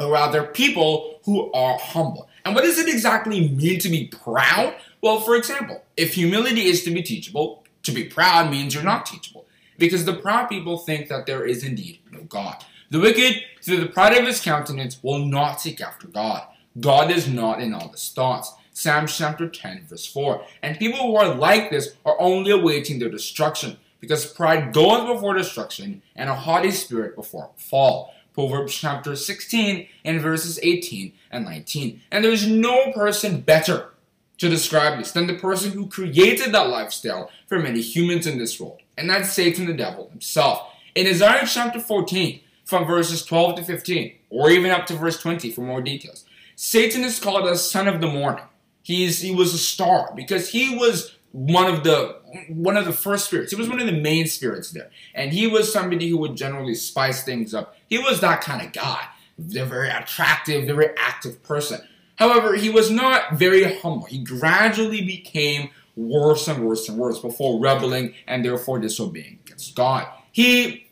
or 0.00 0.10
rather 0.10 0.42
people 0.42 1.20
who 1.24 1.52
are 1.52 1.78
humble. 1.78 2.28
And 2.44 2.56
what 2.56 2.64
does 2.64 2.80
it 2.80 2.88
exactly 2.88 3.48
mean 3.48 3.78
to 3.78 3.88
be 3.88 4.08
proud? 4.08 4.74
Well, 5.02 5.20
for 5.20 5.36
example, 5.36 5.84
if 5.96 6.14
humility 6.14 6.62
is 6.62 6.82
to 6.82 6.90
be 6.90 7.00
teachable, 7.00 7.62
to 7.84 7.92
be 7.92 8.06
proud 8.06 8.50
means 8.50 8.74
you're 8.74 8.82
not 8.82 9.06
teachable 9.06 9.46
because 9.78 10.04
the 10.04 10.14
proud 10.14 10.48
people 10.48 10.78
think 10.78 11.06
that 11.10 11.26
there 11.26 11.44
is 11.44 11.62
indeed 11.62 12.00
no 12.10 12.22
God. 12.22 12.56
The 12.90 12.98
wicked, 12.98 13.40
through 13.62 13.76
the 13.76 13.86
pride 13.86 14.18
of 14.18 14.26
his 14.26 14.40
countenance, 14.40 15.00
will 15.00 15.24
not 15.24 15.60
seek 15.60 15.80
after 15.80 16.08
God. 16.08 16.42
God 16.80 17.12
is 17.12 17.28
not 17.28 17.60
in 17.60 17.72
all 17.72 17.90
his 17.90 18.08
thoughts. 18.08 18.52
Psalms 18.72 19.16
chapter 19.16 19.48
10, 19.48 19.86
verse 19.88 20.06
4. 20.06 20.44
And 20.62 20.78
people 20.78 20.98
who 20.98 21.16
are 21.16 21.34
like 21.34 21.70
this 21.70 21.94
are 22.04 22.20
only 22.20 22.50
awaiting 22.50 22.98
their 22.98 23.10
destruction, 23.10 23.76
because 24.00 24.26
pride 24.26 24.72
goeth 24.72 25.06
before 25.06 25.34
destruction, 25.34 26.02
and 26.16 26.28
a 26.28 26.34
haughty 26.34 26.70
spirit 26.70 27.14
before 27.16 27.50
fall. 27.56 28.14
Proverbs 28.34 28.74
chapter 28.74 29.14
16 29.14 29.86
and 30.06 30.20
verses 30.20 30.58
18 30.62 31.12
and 31.30 31.44
19. 31.44 32.00
And 32.10 32.24
there's 32.24 32.46
no 32.46 32.90
person 32.92 33.42
better 33.42 33.90
to 34.38 34.48
describe 34.48 34.98
this 34.98 35.12
than 35.12 35.26
the 35.26 35.34
person 35.34 35.72
who 35.72 35.86
created 35.86 36.52
that 36.52 36.70
lifestyle 36.70 37.30
for 37.46 37.58
many 37.58 37.82
humans 37.82 38.26
in 38.26 38.38
this 38.38 38.58
world 38.58 38.82
and 38.96 39.08
that's 39.08 39.32
Satan 39.32 39.66
the 39.66 39.74
devil 39.74 40.08
himself. 40.10 40.68
In 40.94 41.06
Isaiah 41.06 41.46
chapter 41.46 41.80
14, 41.80 42.40
from 42.64 42.86
verses 42.86 43.24
12 43.24 43.56
to 43.56 43.64
15, 43.64 44.14
or 44.30 44.50
even 44.50 44.70
up 44.70 44.86
to 44.86 44.94
verse 44.94 45.20
20 45.20 45.50
for 45.50 45.62
more 45.62 45.82
details, 45.82 46.24
Satan 46.54 47.02
is 47.02 47.18
called 47.18 47.48
a 47.48 47.56
son 47.56 47.88
of 47.88 48.00
the 48.00 48.06
morning. 48.06 48.44
He's, 48.82 49.20
he 49.20 49.34
was 49.34 49.54
a 49.54 49.58
star 49.58 50.12
because 50.14 50.48
he 50.48 50.76
was 50.76 51.16
one 51.32 51.72
of 51.72 51.82
the 51.82 52.20
one 52.48 52.76
of 52.76 52.84
the 52.84 52.92
first 52.92 53.26
spirits. 53.26 53.50
He 53.50 53.56
was 53.56 53.68
one 53.68 53.80
of 53.80 53.86
the 53.86 53.92
main 53.92 54.26
spirits 54.26 54.70
there, 54.70 54.90
and 55.14 55.32
he 55.32 55.46
was 55.46 55.72
somebody 55.72 56.08
who 56.08 56.18
would 56.18 56.36
generally 56.36 56.74
spice 56.74 57.24
things 57.24 57.54
up. 57.54 57.76
He 57.88 57.98
was 57.98 58.20
that 58.20 58.40
kind 58.42 58.64
of 58.64 58.72
guy, 58.72 59.04
a 59.38 59.64
very 59.64 59.90
attractive, 59.90 60.66
very 60.66 60.90
active 60.98 61.42
person. 61.42 61.80
However, 62.16 62.54
he 62.54 62.70
was 62.70 62.90
not 62.90 63.34
very 63.34 63.64
humble. 63.80 64.06
He 64.06 64.18
gradually 64.18 65.02
became 65.02 65.70
worse 65.96 66.48
and 66.48 66.64
worse 66.64 66.88
and 66.88 66.98
worse 66.98 67.18
before 67.18 67.60
rebelling 67.60 68.14
and 68.26 68.44
therefore 68.44 68.78
disobeying 68.78 69.38
against 69.44 69.74
God. 69.74 70.06
He 70.30 70.86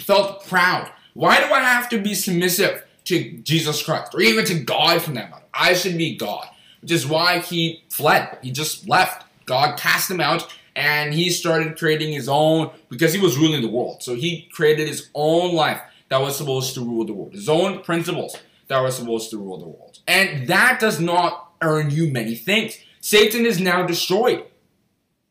felt 0.00 0.46
proud. 0.46 0.90
Why 1.14 1.38
do 1.38 1.52
I 1.52 1.60
have 1.60 1.88
to 1.90 1.98
be 1.98 2.14
submissive 2.14 2.84
to 3.04 3.32
Jesus 3.38 3.82
Christ 3.82 4.14
or 4.14 4.20
even 4.20 4.44
to 4.46 4.60
God 4.60 5.02
from 5.02 5.14
that 5.14 5.30
matter? 5.30 5.42
I 5.54 5.74
should 5.74 5.98
be 5.98 6.16
God. 6.16 6.48
Which 6.82 6.92
is 6.92 7.06
why 7.06 7.38
he 7.38 7.84
fled. 7.88 8.38
He 8.42 8.50
just 8.50 8.88
left. 8.88 9.24
God 9.46 9.78
cast 9.78 10.10
him 10.10 10.20
out, 10.20 10.52
and 10.76 11.14
he 11.14 11.30
started 11.30 11.78
creating 11.78 12.12
his 12.12 12.28
own 12.28 12.70
because 12.88 13.12
he 13.12 13.20
was 13.20 13.38
ruling 13.38 13.62
the 13.62 13.68
world. 13.68 14.02
So 14.02 14.14
he 14.14 14.48
created 14.52 14.88
his 14.88 15.08
own 15.14 15.54
life 15.54 15.80
that 16.08 16.20
was 16.20 16.36
supposed 16.36 16.74
to 16.74 16.80
rule 16.80 17.06
the 17.06 17.14
world, 17.14 17.32
his 17.32 17.48
own 17.48 17.82
principles 17.82 18.36
that 18.68 18.80
were 18.82 18.90
supposed 18.90 19.30
to 19.30 19.38
rule 19.38 19.58
the 19.58 19.66
world. 19.66 20.00
And 20.06 20.46
that 20.48 20.78
does 20.80 21.00
not 21.00 21.52
earn 21.62 21.90
you 21.90 22.10
many 22.10 22.34
things. 22.34 22.78
Satan 23.00 23.46
is 23.46 23.60
now 23.60 23.86
destroyed. 23.86 24.44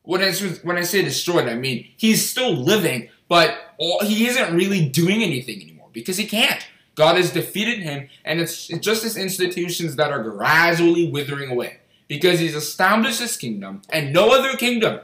When 0.03 0.21
I, 0.21 0.31
when 0.63 0.77
I 0.77 0.81
say 0.81 1.03
destroyed, 1.03 1.47
I 1.47 1.55
mean 1.55 1.87
he's 1.97 2.27
still 2.27 2.53
living, 2.53 3.09
but 3.27 3.55
he 4.03 4.27
isn't 4.27 4.55
really 4.55 4.89
doing 4.89 5.21
anything 5.21 5.61
anymore 5.61 5.89
because 5.93 6.17
he 6.17 6.25
can't. 6.25 6.65
God 7.01 7.17
has 7.17 7.33
defeated 7.33 7.79
him, 7.79 8.09
and 8.23 8.39
it's, 8.39 8.67
just 8.67 9.01
his 9.01 9.17
institutions 9.17 9.95
that 9.95 10.11
are 10.11 10.21
gradually 10.21 11.09
withering 11.09 11.49
away 11.49 11.77
because 12.07 12.39
he's 12.39 12.53
established 12.53 13.19
his 13.19 13.37
kingdom, 13.37 13.81
and 13.89 14.13
no 14.13 14.29
other 14.29 14.55
kingdom 14.55 14.99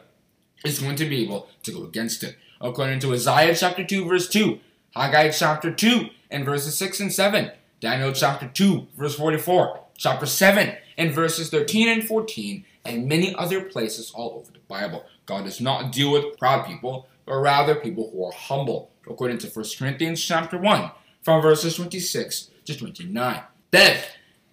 is 0.64 0.78
going 0.78 0.96
to 0.98 1.10
be 1.10 1.24
able 1.24 1.50
to 1.64 1.72
go 1.72 1.86
against 1.86 2.22
it. 2.24 2.36
According 2.62 3.00
to 3.00 3.14
Isaiah 3.14 3.56
chapter 3.56 3.84
2, 3.84 4.06
verse 4.08 4.30
2, 4.30 4.60
Haggai 4.92 5.32
chapter 5.32 5.74
2, 5.74 6.10
and 6.30 6.46
verses 6.46 6.78
6 6.78 7.00
and 7.00 7.12
7, 7.12 7.52
Daniel 7.80 8.12
chapter 8.12 8.48
2, 8.48 8.90
verse 8.96 9.16
44, 9.16 9.80
chapter 9.98 10.28
7, 10.28 10.76
and 11.00 11.12
verses 11.12 11.50
13 11.50 11.88
and 11.88 12.08
14, 12.08 12.64
and 12.86 13.08
many 13.08 13.34
other 13.34 13.62
places 13.62 14.12
all 14.12 14.36
over 14.36 14.52
the 14.52 14.60
Bible. 14.68 15.04
God 15.26 15.46
does 15.46 15.60
not 15.60 15.92
deal 15.92 16.12
with 16.12 16.38
proud 16.38 16.68
people, 16.68 17.08
but 17.26 17.38
rather 17.38 17.74
people 17.74 18.12
who 18.12 18.24
are 18.24 18.34
humble, 18.34 18.92
according 19.10 19.40
to 19.40 19.48
1 19.48 19.66
Corinthians 19.80 20.24
chapter 20.24 20.60
1, 20.60 20.92
from 21.28 21.42
verses 21.42 21.76
26 21.76 22.52
to 22.64 22.78
29. 22.78 23.42
Then, 23.72 24.02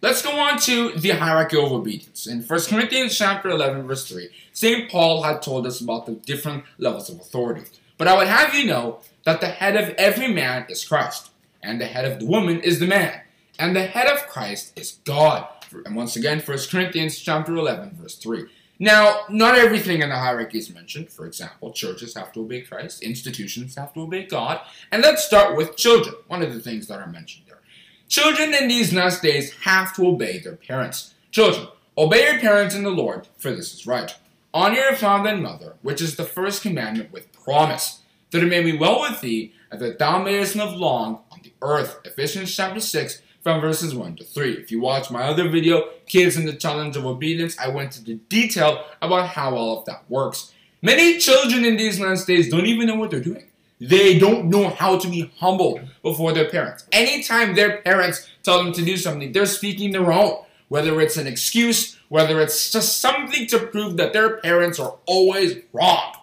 let's 0.03 0.23
go 0.23 0.33
on 0.41 0.59
to 0.63 0.91
the 0.97 1.11
hierarchy 1.11 1.57
of 1.57 1.71
obedience. 1.71 2.27
In 2.27 2.43
1 2.43 2.61
Corinthians 2.63 3.17
chapter 3.17 3.49
11, 3.51 3.87
verse 3.87 4.09
3, 4.09 4.29
St. 4.53 4.91
Paul 4.91 5.23
had 5.23 5.41
told 5.41 5.69
us 5.69 5.81
about 5.81 6.05
the 6.05 6.15
different 6.15 6.65
levels 6.79 7.09
of 7.09 7.21
authority. 7.21 7.63
But 7.97 8.09
I 8.09 8.17
would 8.17 8.27
have 8.27 8.57
you 8.57 8.67
know 8.67 8.99
that 9.23 9.41
the 9.41 9.47
head 9.47 9.77
of 9.77 9.91
every 9.91 10.27
man 10.27 10.67
is 10.69 10.85
Christ, 10.85 11.31
and 11.63 11.81
the 11.81 11.87
head 11.87 12.11
of 12.11 12.19
the 12.19 12.27
woman 12.27 12.59
is 12.59 12.81
the 12.81 12.89
man, 12.89 13.21
and 13.57 13.77
the 13.77 13.87
head 13.87 14.09
of 14.09 14.27
Christ 14.27 14.77
is 14.77 14.99
God. 15.05 15.47
And 15.87 15.95
once 15.95 16.17
again, 16.17 16.41
1 16.41 16.59
Corinthians 16.73 17.21
chapter 17.21 17.55
11, 17.55 17.99
verse 18.03 18.17
3. 18.17 18.47
Now, 18.85 19.21
not 19.31 19.55
everything 19.57 20.03
in 20.03 20.11
the 20.11 20.19
hierarchy 20.19 20.59
is 20.59 20.69
mentioned. 20.69 21.09
For 21.09 21.25
example, 21.25 21.73
churches 21.73 22.15
have 22.17 22.33
to 22.33 22.41
obey 22.41 22.61
Christ, 22.61 23.03
institutions 23.03 23.77
have 23.77 23.95
to 23.95 24.03
obey 24.03 24.27
God. 24.27 24.61
And 24.93 25.03
let's 25.03 25.25
start 25.25 25.57
with 25.57 25.79
children, 25.79 26.17
one 26.27 26.43
of 26.43 26.53
the 26.53 26.61
things 26.61 26.87
that 26.89 27.01
are 27.01 27.07
mentioned 27.07 27.47
there. 27.49 27.63
Children 28.09 28.53
in 28.53 28.69
these 28.69 28.93
last 28.93 29.23
days 29.23 29.55
have 29.63 29.97
to 29.97 30.07
obey 30.07 30.39
their 30.39 30.57
parents. 30.57 31.15
Children, 31.31 31.69
obey 31.97 32.31
your 32.31 32.39
parents 32.41 32.75
in 32.75 32.83
the 32.83 32.91
Lord, 32.91 33.27
for 33.39 33.53
this 33.53 33.73
is 33.73 33.87
right. 33.87 34.15
Honor 34.53 34.81
your 34.81 34.97
father 34.97 35.31
and 35.31 35.43
mother, 35.43 35.77
which 35.81 36.03
is 36.03 36.17
the 36.17 36.25
first 36.25 36.61
commandment 36.61 37.11
with 37.11 37.33
promise, 37.33 38.03
that 38.33 38.43
it 38.43 38.51
may 38.51 38.63
be 38.63 38.77
well 38.77 39.01
with 39.01 39.23
thee, 39.23 39.55
and 39.71 39.81
that 39.81 39.99
thou 39.99 40.23
mayest 40.23 40.57
live 40.57 40.75
long 40.75 41.21
on 41.33 41.41
the 41.43 41.55
earth. 41.63 42.01
Ephesians 42.05 42.55
chapter 42.55 42.81
6, 42.81 43.23
from 43.45 43.61
verses 43.61 43.95
1 43.95 44.17
to 44.17 44.25
3. 44.25 44.53
If 44.55 44.73
you 44.73 44.81
watch 44.81 45.11
my 45.11 45.23
other 45.23 45.49
video, 45.51 45.91
Kids 46.07 46.37
in 46.37 46.47
the 46.47 46.55
Challenge 46.55 46.97
of 46.97 47.05
Obedience, 47.05 47.57
I 47.59 47.69
went 47.69 47.97
into 47.99 48.15
detail 48.15 48.87
about 49.03 49.29
how 49.29 49.55
all 49.55 49.79
of 49.79 49.85
that 49.85 50.03
works. 50.09 50.53
Many 50.81 51.19
children 51.19 51.65
in 51.65 51.77
these 51.77 52.01
last 52.01 52.27
days 52.27 52.51
don't 52.51 52.65
even 52.65 52.87
know 52.87 52.97
what 52.97 53.11
they're 53.11 53.21
doing. 53.21 53.45
They 53.79 54.19
don't 54.19 54.47
know 54.47 54.71
how 54.71 54.99
to 54.99 55.09
be 55.09 55.31
humble 55.39 55.79
before 56.03 56.33
their 56.33 56.49
parents. 56.49 56.87
Anytime 56.91 57.55
their 57.55 57.83
parents 57.83 58.27
tell 58.43 58.65
them 58.65 58.73
to 58.73 58.85
do 58.85 58.97
something, 58.97 59.33
they're 59.33 59.45
speaking 59.45 59.93
their 59.93 60.11
own. 60.11 60.43
Whether 60.69 60.99
it's 61.03 61.19
an 61.19 61.27
excuse, 61.27 61.99
whether 62.09 62.41
it's 62.41 62.73
just 62.73 62.99
something 63.01 63.47
to 63.49 63.59
prove 63.59 63.99
that 63.99 64.15
their 64.15 64.39
parents 64.39 64.79
are 64.79 64.95
always 65.05 65.57
wrong. 65.75 66.15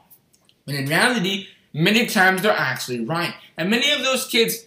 And 0.65 0.75
in 0.75 0.87
reality, 0.87 1.49
many 1.71 2.07
times 2.07 2.41
they're 2.41 2.51
actually 2.51 3.05
right. 3.05 3.35
And 3.57 3.69
many 3.69 3.91
of 3.91 4.01
those 4.01 4.27
kids 4.27 4.65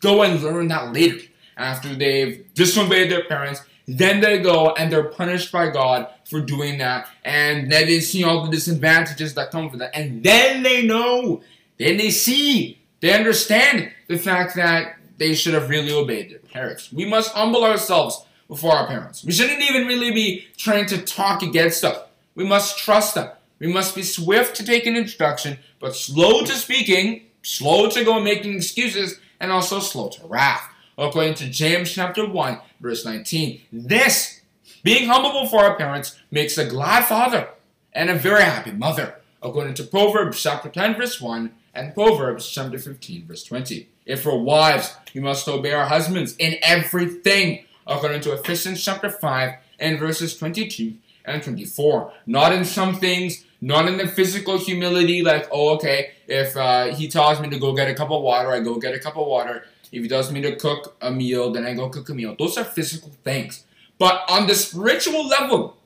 go 0.00 0.24
and 0.24 0.42
learn 0.42 0.66
that 0.68 0.92
later 0.92 1.28
after 1.56 1.94
they've 1.94 2.52
disobeyed 2.54 3.10
their 3.10 3.24
parents. 3.24 3.62
Then 3.86 4.20
they 4.20 4.38
go 4.38 4.74
and 4.74 4.92
they're 4.92 5.04
punished 5.04 5.50
by 5.50 5.70
God 5.70 6.08
for 6.24 6.40
doing 6.40 6.78
that. 6.78 7.08
And 7.24 7.70
then 7.70 7.86
they 7.86 8.00
see 8.00 8.24
all 8.24 8.44
the 8.44 8.50
disadvantages 8.50 9.34
that 9.34 9.50
come 9.50 9.70
from 9.70 9.80
that. 9.80 9.94
And 9.94 10.22
then 10.22 10.62
they 10.62 10.86
know, 10.86 11.42
then 11.78 11.96
they 11.96 12.10
see, 12.10 12.78
they 13.00 13.12
understand 13.12 13.90
the 14.08 14.18
fact 14.18 14.54
that 14.56 14.96
they 15.18 15.34
should 15.34 15.54
have 15.54 15.68
really 15.68 15.92
obeyed 15.92 16.30
their 16.30 16.38
parents. 16.38 16.92
We 16.92 17.04
must 17.04 17.32
humble 17.32 17.64
ourselves 17.64 18.24
before 18.48 18.72
our 18.72 18.86
parents. 18.86 19.24
We 19.24 19.32
shouldn't 19.32 19.62
even 19.62 19.86
really 19.86 20.12
be 20.12 20.46
trying 20.56 20.86
to 20.86 21.02
talk 21.02 21.42
against 21.42 21.82
them. 21.82 21.96
We 22.34 22.44
must 22.44 22.78
trust 22.78 23.14
them. 23.14 23.30
We 23.58 23.72
must 23.72 23.94
be 23.94 24.02
swift 24.02 24.56
to 24.56 24.64
take 24.64 24.86
an 24.86 24.96
instruction, 24.96 25.58
but 25.78 25.94
slow 25.94 26.44
to 26.44 26.52
speaking, 26.52 27.26
slow 27.42 27.88
to 27.90 28.04
go 28.04 28.20
making 28.20 28.56
excuses, 28.56 29.20
and 29.38 29.52
also 29.52 29.80
slow 29.80 30.08
to 30.08 30.26
wrath 30.26 30.71
according 30.98 31.34
to 31.34 31.48
James 31.48 31.90
chapter 31.92 32.26
1, 32.26 32.58
verse 32.80 33.04
19. 33.04 33.60
This, 33.72 34.40
being 34.82 35.08
humble 35.08 35.42
before 35.42 35.64
our 35.64 35.76
parents, 35.76 36.18
makes 36.30 36.58
a 36.58 36.66
glad 36.66 37.04
father 37.04 37.48
and 37.92 38.10
a 38.10 38.14
very 38.14 38.42
happy 38.42 38.72
mother, 38.72 39.16
according 39.42 39.74
to 39.74 39.84
Proverbs 39.84 40.42
chapter 40.42 40.68
10, 40.68 40.96
verse 40.96 41.20
1, 41.20 41.52
and 41.74 41.94
Proverbs 41.94 42.48
chapter 42.48 42.78
15, 42.78 43.26
verse 43.26 43.44
20. 43.44 43.88
If 44.04 44.22
for 44.22 44.38
wives, 44.38 44.94
we 45.14 45.20
must 45.20 45.48
obey 45.48 45.72
our 45.72 45.86
husbands 45.86 46.34
in 46.38 46.56
everything, 46.62 47.64
according 47.86 48.20
to 48.22 48.32
Ephesians 48.32 48.84
chapter 48.84 49.10
5, 49.10 49.52
and 49.78 49.98
verses 49.98 50.36
22 50.36 50.94
and 51.24 51.42
24. 51.42 52.12
Not 52.26 52.52
in 52.52 52.64
some 52.64 52.96
things, 52.96 53.44
not 53.60 53.86
in 53.86 53.96
the 53.96 54.08
physical 54.08 54.58
humility, 54.58 55.22
like, 55.22 55.48
oh, 55.52 55.74
okay, 55.74 56.12
if 56.26 56.56
uh, 56.56 56.86
he 56.94 57.08
tells 57.08 57.40
me 57.40 57.48
to 57.50 57.58
go 57.58 57.74
get 57.74 57.88
a 57.88 57.94
cup 57.94 58.10
of 58.10 58.22
water, 58.22 58.50
I 58.50 58.60
go 58.60 58.78
get 58.78 58.94
a 58.94 58.98
cup 58.98 59.16
of 59.16 59.26
water. 59.26 59.64
If 59.92 60.02
he 60.02 60.08
tells 60.08 60.32
me 60.32 60.40
to 60.40 60.56
cook 60.56 60.96
a 61.02 61.10
meal, 61.10 61.52
then 61.52 61.66
I 61.66 61.74
go 61.74 61.90
cook 61.90 62.08
a 62.08 62.14
meal. 62.14 62.34
Those 62.38 62.56
are 62.56 62.64
physical 62.64 63.10
things. 63.22 63.64
But 63.98 64.24
on 64.28 64.46
the 64.46 64.54
spiritual 64.54 65.28
level, 65.28 65.76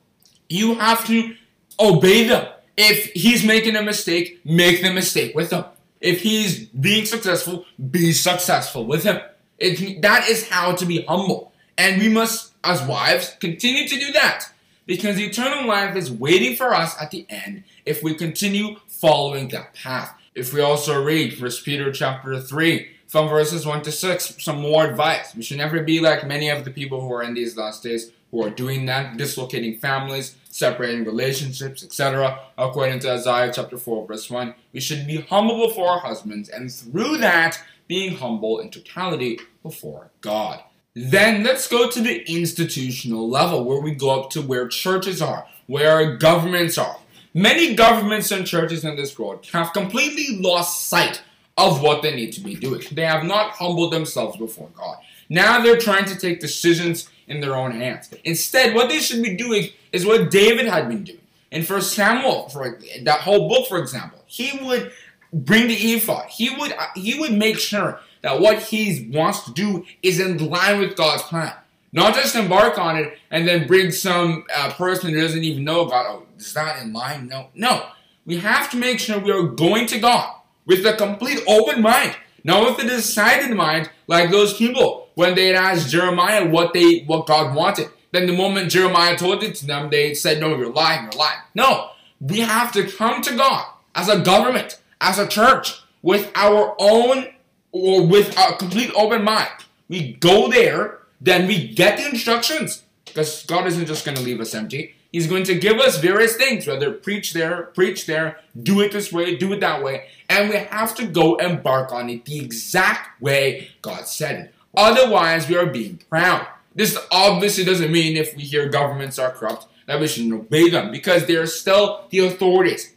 you 0.49 0.75
have 0.75 1.05
to 1.07 1.35
obey 1.79 2.27
them. 2.27 2.47
If 2.77 3.11
he's 3.11 3.43
making 3.43 3.75
a 3.75 3.81
mistake, 3.81 4.39
make 4.45 4.81
the 4.81 4.93
mistake 4.93 5.35
with 5.35 5.51
him. 5.51 5.65
If 5.99 6.21
he's 6.21 6.67
being 6.67 7.05
successful, 7.05 7.65
be 7.91 8.13
successful 8.13 8.85
with 8.85 9.03
him. 9.03 9.19
It, 9.57 10.01
that 10.01 10.29
is 10.29 10.47
how 10.47 10.73
to 10.73 10.85
be 10.85 11.03
humble. 11.03 11.51
And 11.77 12.01
we 12.01 12.09
must, 12.09 12.53
as 12.63 12.81
wives, 12.83 13.35
continue 13.39 13.87
to 13.87 13.99
do 13.99 14.11
that. 14.13 14.45
Because 14.85 15.19
eternal 15.19 15.67
life 15.67 15.97
is 15.97 16.09
waiting 16.09 16.55
for 16.55 16.73
us 16.73 16.95
at 17.01 17.11
the 17.11 17.25
end 17.29 17.65
if 17.85 18.01
we 18.01 18.13
continue 18.13 18.77
following 18.87 19.49
that 19.49 19.73
path. 19.73 20.13
If 20.33 20.53
we 20.53 20.61
also 20.61 21.03
read 21.03 21.39
1 21.41 21.51
Peter 21.65 21.91
chapter 21.91 22.39
3, 22.39 22.89
from 23.07 23.29
verses 23.29 23.65
1 23.65 23.83
to 23.83 23.91
6, 23.91 24.35
some 24.43 24.61
more 24.61 24.85
advice. 24.85 25.33
We 25.33 25.41
should 25.41 25.57
never 25.57 25.81
be 25.81 25.99
like 25.99 26.27
many 26.27 26.49
of 26.49 26.65
the 26.65 26.71
people 26.71 27.01
who 27.01 27.13
are 27.13 27.23
in 27.23 27.33
these 27.33 27.55
last 27.55 27.83
days 27.83 28.11
who 28.31 28.43
are 28.43 28.49
doing 28.49 28.85
that, 28.85 29.15
dislocating 29.15 29.77
families, 29.77 30.35
separating 30.49 31.05
relationships, 31.05 31.83
etc. 31.83 32.39
According 32.57 32.99
to 32.99 33.13
Isaiah 33.13 33.51
chapter 33.53 33.77
4, 33.77 34.05
verse 34.05 34.29
1, 34.29 34.53
we 34.73 34.81
should 34.81 35.07
be 35.07 35.21
humble 35.21 35.67
before 35.67 35.89
our 35.89 35.99
husbands, 35.99 36.49
and 36.49 36.71
through 36.71 37.17
that, 37.19 37.63
being 37.87 38.17
humble 38.17 38.59
in 38.59 38.69
totality 38.69 39.39
before 39.63 40.09
God. 40.19 40.61
Then 40.93 41.43
let's 41.43 41.67
go 41.67 41.89
to 41.89 42.01
the 42.01 42.29
institutional 42.29 43.29
level, 43.29 43.63
where 43.63 43.79
we 43.79 43.95
go 43.95 44.19
up 44.19 44.29
to 44.31 44.41
where 44.41 44.67
churches 44.67 45.21
are, 45.21 45.47
where 45.67 46.17
governments 46.17 46.77
are. 46.77 46.97
Many 47.33 47.75
governments 47.75 48.31
and 48.31 48.47
churches 48.47 48.83
in 48.83 48.95
this 48.95 49.17
world 49.17 49.45
have 49.53 49.71
completely 49.71 50.39
lost 50.39 50.87
sight 50.87 51.21
of 51.57 51.81
what 51.81 52.01
they 52.01 52.15
need 52.15 52.31
to 52.33 52.41
be 52.41 52.55
doing. 52.55 52.81
They 52.91 53.05
have 53.05 53.23
not 53.23 53.51
humbled 53.51 53.91
themselves 53.91 54.37
before 54.37 54.69
God. 54.75 54.97
Now 55.29 55.59
they're 55.59 55.77
trying 55.77 56.05
to 56.05 56.15
take 56.15 56.39
decisions 56.39 57.09
in 57.27 57.41
their 57.41 57.55
own 57.55 57.71
hands. 57.71 58.09
Instead, 58.23 58.75
what 58.75 58.89
they 58.89 58.99
should 58.99 59.23
be 59.23 59.35
doing 59.35 59.69
is 59.91 60.05
what 60.05 60.31
David 60.31 60.67
had 60.67 60.87
been 60.87 61.03
doing. 61.03 61.19
In 61.51 61.63
First 61.63 61.93
Samuel, 61.93 62.49
for 62.49 62.79
that 63.03 63.21
whole 63.21 63.49
book, 63.49 63.67
for 63.67 63.79
example, 63.79 64.23
he 64.27 64.59
would 64.63 64.91
bring 65.33 65.67
the 65.67 65.73
ephod. 65.73 66.27
He 66.27 66.49
would 66.55 66.73
he 66.95 67.19
would 67.19 67.33
make 67.33 67.57
sure 67.57 67.99
that 68.21 68.39
what 68.39 68.63
he 68.63 69.09
wants 69.13 69.43
to 69.45 69.53
do 69.53 69.85
is 70.03 70.19
in 70.19 70.37
line 70.49 70.79
with 70.79 70.95
God's 70.95 71.23
plan. 71.23 71.53
Not 71.93 72.15
just 72.15 72.35
embark 72.35 72.77
on 72.77 72.97
it 72.97 73.17
and 73.31 73.47
then 73.47 73.65
bring 73.65 73.91
some 73.91 74.45
uh, 74.53 74.71
person 74.73 75.09
who 75.11 75.21
doesn't 75.21 75.43
even 75.43 75.63
know 75.63 75.85
God. 75.85 76.05
Oh, 76.07 76.23
is 76.37 76.53
that 76.53 76.81
in 76.81 76.91
line? 76.91 77.27
No, 77.27 77.47
no. 77.55 77.85
We 78.25 78.37
have 78.39 78.69
to 78.71 78.77
make 78.77 78.99
sure 78.99 79.19
we 79.19 79.31
are 79.31 79.43
going 79.43 79.87
to 79.87 79.99
God 79.99 80.36
with 80.67 80.85
a 80.85 80.93
complete 80.93 81.41
open 81.47 81.81
mind, 81.81 82.15
not 82.43 82.63
with 82.63 82.85
a 82.85 82.87
decided 82.87 83.55
mind, 83.55 83.89
like 84.05 84.29
those 84.29 84.53
people 84.53 85.09
when 85.15 85.33
they 85.33 85.55
asked 85.55 85.89
Jeremiah 85.89 86.47
what 86.47 86.73
they 86.73 86.99
what 87.07 87.25
God 87.25 87.55
wanted. 87.55 87.89
Then 88.11 88.27
the 88.27 88.37
moment 88.37 88.71
Jeremiah 88.71 89.17
told 89.17 89.43
it 89.43 89.55
to 89.55 89.65
them, 89.65 89.89
they 89.89 90.13
said, 90.13 90.39
"No, 90.39 90.55
you're 90.55 90.71
lying. 90.71 91.03
You're 91.03 91.19
lying." 91.19 91.39
No, 91.55 91.89
we 92.19 92.39
have 92.41 92.71
to 92.73 92.83
come 92.83 93.21
to 93.23 93.35
God 93.35 93.65
as 93.95 94.09
a 94.09 94.19
government, 94.19 94.79
as 95.01 95.17
a 95.17 95.27
church, 95.27 95.81
with 96.01 96.31
our 96.35 96.75
own 96.79 97.27
or 97.71 98.05
with 98.05 98.37
a 98.37 98.55
complete 98.55 98.91
open 98.95 99.23
mind. 99.23 99.49
We 99.89 100.13
go 100.13 100.49
there, 100.49 100.99
then 101.21 101.47
we 101.47 101.67
get 101.73 101.97
the 101.97 102.09
instructions. 102.09 102.83
Because 103.05 103.43
God 103.45 103.65
isn't 103.67 103.85
just 103.85 104.05
going 104.05 104.17
to 104.17 104.23
leave 104.23 104.41
us 104.41 104.53
empty. 104.53 104.95
He's 105.11 105.27
going 105.27 105.43
to 105.45 105.55
give 105.55 105.77
us 105.79 105.97
various 105.97 106.35
things, 106.35 106.67
whether 106.67 106.91
preach 106.91 107.33
there, 107.33 107.63
preach 107.73 108.05
there, 108.05 108.39
do 108.61 108.81
it 108.81 108.91
this 108.91 109.11
way, 109.11 109.35
do 109.35 109.53
it 109.53 109.59
that 109.61 109.83
way. 109.83 110.09
And 110.29 110.49
we 110.49 110.57
have 110.57 110.95
to 110.95 111.05
go 111.05 111.35
embark 111.35 111.91
on 111.91 112.09
it 112.09 112.25
the 112.25 112.39
exact 112.39 113.21
way 113.21 113.69
God 113.81 114.07
said 114.07 114.39
it. 114.39 114.53
Otherwise, 114.75 115.47
we 115.47 115.57
are 115.57 115.65
being 115.65 116.01
proud. 116.09 116.45
This 116.75 116.97
obviously 117.11 117.63
doesn't 117.63 117.91
mean 117.91 118.17
if 118.17 118.35
we 118.35 118.43
hear 118.43 118.69
governments 118.69 119.17
are 119.17 119.31
corrupt 119.31 119.67
that 119.87 119.99
we 119.99 120.07
shouldn't 120.07 120.33
obey 120.33 120.69
them 120.69 120.91
because 120.91 121.25
they 121.25 121.35
are 121.35 121.47
still 121.47 122.05
the 122.11 122.19
authorities. 122.19 122.93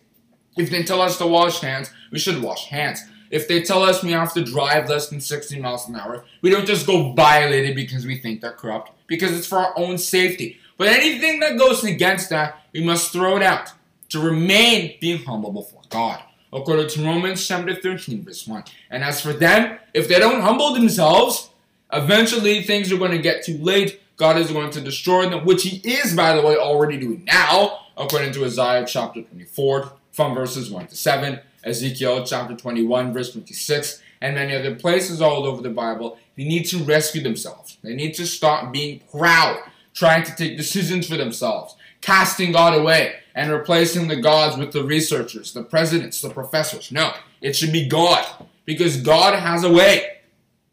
If 0.57 0.69
they 0.71 0.83
tell 0.83 1.01
us 1.01 1.17
to 1.19 1.27
wash 1.27 1.61
hands, 1.61 1.91
we 2.11 2.19
should 2.19 2.43
wash 2.43 2.67
hands. 2.67 3.01
If 3.31 3.47
they 3.47 3.63
tell 3.63 3.83
us 3.83 4.03
we 4.03 4.11
have 4.11 4.35
to 4.35 4.45
drive 4.45 4.89
less 4.89 5.09
than 5.09 5.21
60 5.21 5.61
miles 5.61 5.89
an 5.89 5.95
hour, 5.95 6.25
we 6.43 6.51
don't 6.51 6.67
just 6.67 6.87
go 6.87 7.13
violate 7.13 7.65
it 7.65 7.77
because 7.77 8.05
we 8.05 8.19
think 8.19 8.41
they're 8.41 8.53
corrupt, 8.53 8.91
because 9.07 9.31
it's 9.33 9.47
for 9.47 9.59
our 9.59 9.73
own 9.79 9.97
safety. 9.99 10.60
But 10.81 10.89
anything 10.89 11.41
that 11.41 11.59
goes 11.59 11.85
against 11.85 12.31
that, 12.31 12.63
we 12.73 12.83
must 12.83 13.13
throw 13.13 13.37
it 13.37 13.43
out 13.43 13.71
to 14.09 14.19
remain 14.19 14.97
being 14.99 15.23
humble 15.23 15.53
before 15.53 15.83
God. 15.91 16.23
According 16.55 16.89
to 16.89 17.05
Romans 17.05 17.47
chapter 17.47 17.75
13, 17.75 18.25
verse 18.25 18.47
1. 18.47 18.65
And 18.89 19.05
as 19.05 19.21
for 19.21 19.35
them, 19.35 19.79
if 19.93 20.09
they 20.09 20.19
don't 20.19 20.41
humble 20.41 20.73
themselves, 20.73 21.51
eventually 21.93 22.63
things 22.63 22.91
are 22.91 22.97
going 22.97 23.11
to 23.11 23.19
get 23.19 23.45
too 23.45 23.59
late. 23.59 24.01
God 24.17 24.39
is 24.39 24.51
going 24.51 24.71
to 24.71 24.81
destroy 24.81 25.29
them, 25.29 25.45
which 25.45 25.65
He 25.65 25.87
is, 25.87 26.17
by 26.17 26.35
the 26.35 26.41
way, 26.41 26.57
already 26.57 26.97
doing 26.97 27.25
now, 27.27 27.81
according 27.99 28.33
to 28.33 28.47
Isaiah 28.47 28.87
chapter 28.87 29.21
24, 29.21 29.93
from 30.13 30.35
verses 30.35 30.71
1 30.71 30.87
to 30.87 30.97
7. 30.97 31.41
Ezekiel 31.63 32.25
chapter 32.25 32.57
21, 32.57 33.13
verse 33.13 33.33
26, 33.33 34.03
and 34.23 34.35
many 34.35 34.57
other 34.57 34.75
places 34.75 35.21
all 35.21 35.45
over 35.45 35.61
the 35.61 35.69
Bible, 35.69 36.17
they 36.39 36.45
need 36.45 36.65
to 36.69 36.79
rescue 36.79 37.23
themselves. 37.23 37.77
They 37.83 37.95
need 37.95 38.15
to 38.15 38.27
stop 38.27 38.73
being 38.73 39.03
proud, 39.13 39.59
trying 40.01 40.25
to 40.25 40.35
take 40.35 40.57
decisions 40.57 41.07
for 41.07 41.19
themselves, 41.19 41.77
casting 42.01 42.53
God 42.53 42.73
away, 42.73 43.17
and 43.35 43.53
replacing 43.53 44.09
the 44.09 44.17
gods 44.17 44.57
with 44.57 44.73
the 44.73 44.83
researchers, 44.83 45.53
the 45.53 45.63
presidents, 45.63 46.23
the 46.23 46.31
professors. 46.31 46.91
No, 46.91 47.13
it 47.43 47.55
should 47.55 47.71
be 47.71 47.87
God, 47.87 48.27
because 48.65 48.97
God 48.97 49.39
has 49.39 49.63
a 49.63 49.71
way. 49.71 50.21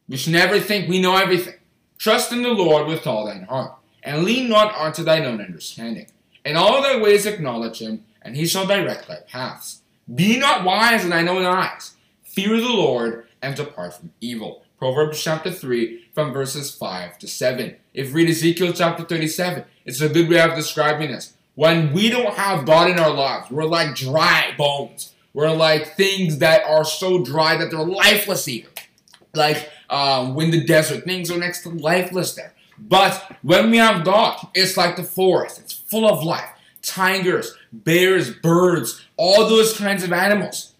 We 0.07 0.15
should 0.15 0.31
never 0.31 0.61
think 0.61 0.87
we 0.87 1.01
know 1.01 1.17
everything. 1.17 1.55
Trust 1.97 2.31
in 2.31 2.41
the 2.41 2.53
Lord 2.53 2.87
with 2.87 3.05
all 3.05 3.25
thine 3.25 3.43
heart, 3.43 3.73
and 4.01 4.23
lean 4.23 4.47
not 4.47 4.73
unto 4.73 5.03
thine 5.03 5.25
own 5.25 5.41
understanding. 5.41 6.07
In 6.45 6.55
all 6.55 6.81
thy 6.81 6.97
ways 6.97 7.25
acknowledge 7.25 7.81
him, 7.81 8.05
and 8.21 8.37
he 8.37 8.47
shall 8.47 8.65
direct 8.65 9.09
thy 9.09 9.19
paths. 9.27 9.81
Be 10.15 10.39
not 10.39 10.63
wise 10.63 11.03
in 11.03 11.09
thine 11.09 11.27
own 11.27 11.45
eyes. 11.45 11.97
Fear 12.23 12.61
the 12.61 12.69
Lord 12.69 13.27
and 13.41 13.55
depart 13.55 13.95
from 13.95 14.13
evil. 14.21 14.63
Proverbs 14.77 15.21
chapter 15.21 15.51
3 15.51 16.05
from 16.13 16.31
verses 16.31 16.73
5 16.73 17.17
to 17.19 17.27
7. 17.27 17.75
If 17.93 18.13
read 18.13 18.29
Ezekiel 18.29 18.73
chapter 18.73 19.03
37, 19.03 19.65
it's 19.85 20.01
a 20.01 20.09
good 20.09 20.29
way 20.29 20.39
of 20.39 20.55
describing 20.55 21.11
this. 21.11 21.33
When 21.55 21.93
we 21.93 22.09
don't 22.09 22.35
have 22.35 22.65
God 22.65 22.89
in 22.89 22.99
our 22.99 23.09
lives, 23.09 23.49
we're 23.49 23.65
like 23.65 23.95
dry 23.95 24.53
bones. 24.57 25.13
We're 25.33 25.51
like 25.51 25.95
things 25.95 26.37
that 26.39 26.63
are 26.65 26.85
so 26.85 27.23
dry 27.23 27.57
that 27.57 27.71
they're 27.71 27.79
lifeless 27.79 28.47
even. 28.47 28.69
Like 29.33 29.69
um, 29.89 30.35
when 30.35 30.51
the 30.51 30.63
desert, 30.63 31.05
things 31.05 31.31
are 31.31 31.37
next 31.37 31.63
to 31.63 31.69
lifeless 31.69 32.35
there. 32.35 32.53
But 32.77 33.35
when 33.41 33.71
we 33.71 33.77
have 33.77 34.05
God, 34.05 34.47
it's 34.53 34.77
like 34.77 34.95
the 34.95 35.03
forest. 35.03 35.59
It's 35.59 35.73
full 35.73 36.07
of 36.07 36.23
life 36.23 36.49
tigers, 36.83 37.53
bears, 37.73 38.31
birds, 38.31 39.05
all 39.17 39.49
those 39.49 39.77
kinds 39.77 40.03
of 40.03 40.13
animals. 40.13 40.73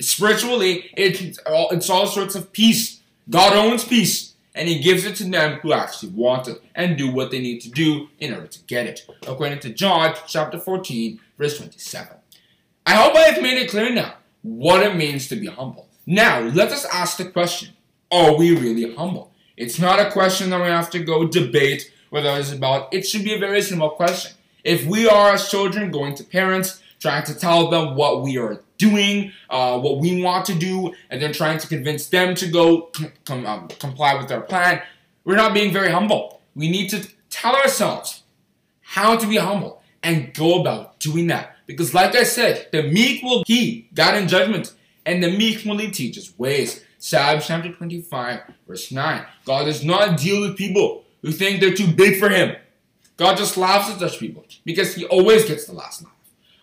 Spiritually, 0.00 0.90
it's 0.96 1.38
all, 1.46 1.70
it's 1.70 1.88
all 1.88 2.06
sorts 2.06 2.34
of 2.34 2.52
peace. 2.52 2.93
God 3.28 3.54
owns 3.54 3.84
peace, 3.84 4.34
and 4.54 4.68
He 4.68 4.80
gives 4.80 5.04
it 5.04 5.16
to 5.16 5.24
them 5.24 5.60
who 5.60 5.72
actually 5.72 6.10
want 6.10 6.48
it 6.48 6.62
and 6.74 6.96
do 6.96 7.10
what 7.10 7.30
they 7.30 7.40
need 7.40 7.60
to 7.60 7.70
do 7.70 8.08
in 8.18 8.34
order 8.34 8.46
to 8.46 8.58
get 8.64 8.86
it. 8.86 9.06
According 9.26 9.60
to 9.60 9.70
John 9.70 10.14
chapter 10.26 10.58
14, 10.58 11.20
verse 11.38 11.58
27. 11.58 12.16
I 12.86 12.94
hope 12.94 13.14
I 13.14 13.20
have 13.20 13.42
made 13.42 13.58
it 13.58 13.70
clear 13.70 13.92
now 13.92 14.14
what 14.42 14.82
it 14.82 14.94
means 14.94 15.28
to 15.28 15.36
be 15.36 15.46
humble. 15.46 15.88
Now, 16.06 16.40
let 16.40 16.70
us 16.70 16.84
ask 16.86 17.16
the 17.16 17.24
question 17.30 17.70
Are 18.10 18.36
we 18.36 18.54
really 18.54 18.94
humble? 18.94 19.32
It's 19.56 19.78
not 19.78 20.00
a 20.00 20.10
question 20.10 20.50
that 20.50 20.60
we 20.60 20.68
have 20.68 20.90
to 20.90 20.98
go 20.98 21.26
debate 21.26 21.92
whether 22.10 22.30
it's 22.38 22.52
about. 22.52 22.92
It 22.92 23.06
should 23.06 23.24
be 23.24 23.34
a 23.34 23.38
very 23.38 23.62
simple 23.62 23.90
question. 23.90 24.36
If 24.62 24.86
we 24.86 25.08
are 25.08 25.32
as 25.32 25.50
children 25.50 25.90
going 25.90 26.14
to 26.14 26.24
parents, 26.24 26.80
trying 27.04 27.22
to 27.22 27.34
tell 27.34 27.68
them 27.68 27.96
what 27.96 28.22
we 28.22 28.38
are 28.38 28.62
doing, 28.78 29.30
uh, 29.50 29.78
what 29.78 29.98
we 29.98 30.22
want 30.22 30.46
to 30.46 30.54
do, 30.54 30.90
and 31.10 31.20
then 31.20 31.34
trying 31.34 31.58
to 31.58 31.68
convince 31.68 32.06
them 32.06 32.34
to 32.34 32.46
go 32.48 32.90
com 33.26 33.44
um, 33.44 33.68
comply 33.78 34.14
with 34.14 34.32
our 34.32 34.40
plan, 34.40 34.80
we're 35.24 35.36
not 35.36 35.52
being 35.52 35.70
very 35.70 35.90
humble. 35.90 36.40
We 36.54 36.70
need 36.70 36.88
to 36.94 37.06
tell 37.28 37.54
ourselves 37.54 38.22
how 38.80 39.18
to 39.18 39.26
be 39.26 39.36
humble 39.36 39.82
and 40.02 40.32
go 40.32 40.62
about 40.62 40.98
doing 40.98 41.26
that. 41.26 41.56
Because 41.66 41.92
like 41.92 42.14
I 42.14 42.24
said, 42.24 42.68
the 42.72 42.82
meek 42.84 43.22
will 43.22 43.42
he, 43.46 43.90
God 43.92 44.16
in 44.16 44.26
judgment, 44.26 44.72
and 45.04 45.22
the 45.22 45.30
meek 45.30 45.62
will 45.66 45.78
teach 45.90 46.14
his 46.14 46.38
ways. 46.38 46.82
Psalms 46.96 47.46
chapter 47.46 47.70
25, 47.70 48.40
verse 48.66 48.90
9. 48.90 49.26
God 49.44 49.64
does 49.66 49.84
not 49.84 50.18
deal 50.18 50.40
with 50.40 50.56
people 50.56 51.04
who 51.20 51.32
think 51.32 51.60
they're 51.60 51.74
too 51.74 51.92
big 51.92 52.18
for 52.18 52.30
him. 52.30 52.56
God 53.18 53.36
just 53.36 53.58
laughs 53.58 53.90
at 53.90 53.98
such 53.98 54.18
people 54.18 54.46
because 54.64 54.94
he 54.94 55.04
always 55.04 55.44
gets 55.44 55.66
the 55.66 55.74
last 55.74 56.02
laugh. 56.02 56.13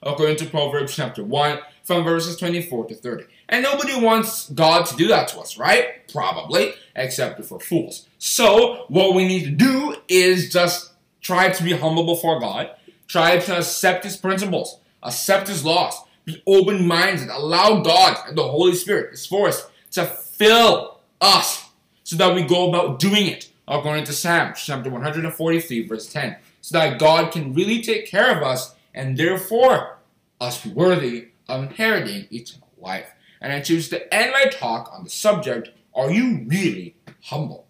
According 0.04 0.38
to 0.38 0.46
Proverbs 0.46 0.96
chapter 0.96 1.24
1, 1.24 1.60
from 1.84 2.04
verses 2.04 2.38
24 2.38 2.88
to 2.88 2.96
30. 2.96 3.26
And 3.50 3.64
nobody 3.64 4.00
wants 4.00 4.50
God 4.50 4.86
to 4.86 4.96
do 4.96 5.08
that 5.10 5.28
to 5.30 5.40
us, 5.40 5.58
right? 5.58 6.08
Probably, 6.12 6.74
except 6.96 7.44
for 7.44 7.60
fools. 7.60 8.08
So, 8.18 8.86
what 8.88 9.14
we 9.14 9.28
need 9.28 9.44
to 9.46 9.52
do 9.52 9.96
is 10.08 10.52
just 10.52 10.94
try 11.22 11.50
to 11.50 11.64
be 11.64 11.74
humble 11.74 12.06
before 12.06 12.40
God, 12.40 12.72
try 13.08 13.40
to 13.40 13.58
accept 13.58 14.04
His 14.04 14.18
principles, 14.18 14.80
accept 15.04 15.48
His 15.48 15.66
laws, 15.66 15.96
be 16.26 16.42
open 16.48 16.88
minded, 16.88 17.30
allow 17.30 17.82
God 17.82 18.18
and 18.28 18.38
the 18.38 18.48
Holy 18.48 18.76
Spirit, 18.76 19.12
His 19.12 19.26
force, 19.26 19.68
to 19.92 20.06
fill 20.06 21.00
us 21.20 21.70
so 22.04 22.16
that 22.16 22.34
we 22.34 22.44
go 22.44 22.70
about 22.70 23.00
doing 23.00 23.28
it 23.28 23.52
according 23.68 24.04
to 24.06 24.14
Psalm 24.14 24.54
chapter 24.56 24.90
143, 24.90 25.88
verse 25.88 26.12
10, 26.12 26.36
so 26.62 26.78
that 26.78 27.00
God 27.00 27.32
can 27.32 27.54
really 27.54 27.82
take 27.82 28.08
care 28.08 28.36
of 28.36 28.44
us 28.44 28.76
and 28.94 29.18
therefore 29.18 30.00
us 30.40 30.66
worthy 30.66 31.30
of 31.48 31.64
inheriting 31.64 32.28
eternal 32.32 32.70
life. 32.78 33.14
And 33.40 33.52
I 33.52 33.62
choose 33.62 33.90
to 33.90 34.14
end 34.14 34.32
my 34.32 34.46
talk 34.46 34.92
on 34.94 35.04
the 35.04 35.10
subject 35.10 35.70
Are 35.94 36.12
you 36.12 36.46
really 36.48 36.96
humble? 37.24 37.68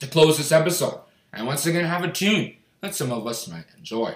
To 0.00 0.06
close 0.06 0.38
this 0.38 0.52
episode, 0.52 1.00
I 1.32 1.42
once 1.42 1.66
again 1.66 1.84
have 1.84 2.04
a 2.04 2.12
tune 2.12 2.54
that 2.80 2.94
some 2.94 3.10
of 3.10 3.26
us 3.26 3.48
might 3.48 3.66
enjoy. 3.76 4.14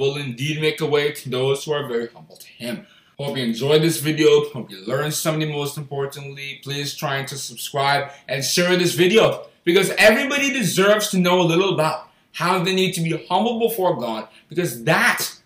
Will 0.00 0.16
indeed 0.16 0.60
make 0.60 0.80
a 0.80 0.86
way 0.86 1.12
to 1.12 1.28
those 1.28 1.62
who 1.62 1.72
are 1.72 1.86
very 1.86 2.08
humble 2.08 2.36
to 2.36 2.48
Him. 2.48 2.86
Hope 3.18 3.36
you 3.36 3.44
enjoyed 3.44 3.82
this 3.82 4.00
video. 4.00 4.48
Hope 4.48 4.70
you 4.70 4.82
learned 4.86 5.12
something 5.12 5.52
most 5.52 5.76
importantly. 5.76 6.58
Please 6.64 6.96
try 6.96 7.22
to 7.22 7.36
subscribe 7.36 8.10
and 8.26 8.42
share 8.42 8.76
this 8.76 8.94
video 8.94 9.46
because 9.62 9.90
everybody 9.98 10.52
deserves 10.52 11.10
to 11.10 11.18
know 11.18 11.42
a 11.42 11.42
little 11.42 11.74
about 11.74 12.08
how 12.32 12.64
they 12.64 12.74
need 12.74 12.94
to 12.94 13.02
be 13.02 13.26
humble 13.28 13.60
before 13.68 14.00
God 14.00 14.26
because 14.48 14.84
that 14.84 15.36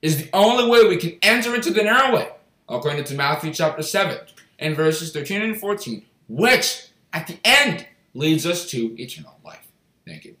is 0.00 0.22
the 0.22 0.30
only 0.32 0.70
way 0.70 0.86
we 0.86 0.96
can 0.96 1.18
enter 1.20 1.56
into 1.56 1.72
the 1.72 1.82
narrow 1.82 2.14
way, 2.14 2.28
according 2.68 3.02
to 3.02 3.14
Matthew 3.14 3.52
chapter 3.52 3.82
7 3.82 4.16
and 4.60 4.76
verses 4.76 5.12
13 5.12 5.42
and 5.42 5.58
14, 5.58 6.04
which 6.28 6.86
at 7.12 7.26
the 7.26 7.38
end 7.44 7.84
leads 8.14 8.46
us 8.46 8.70
to 8.70 8.94
eternal 8.96 9.34
life. 9.44 9.66
Thank 10.06 10.24
you. 10.24 10.36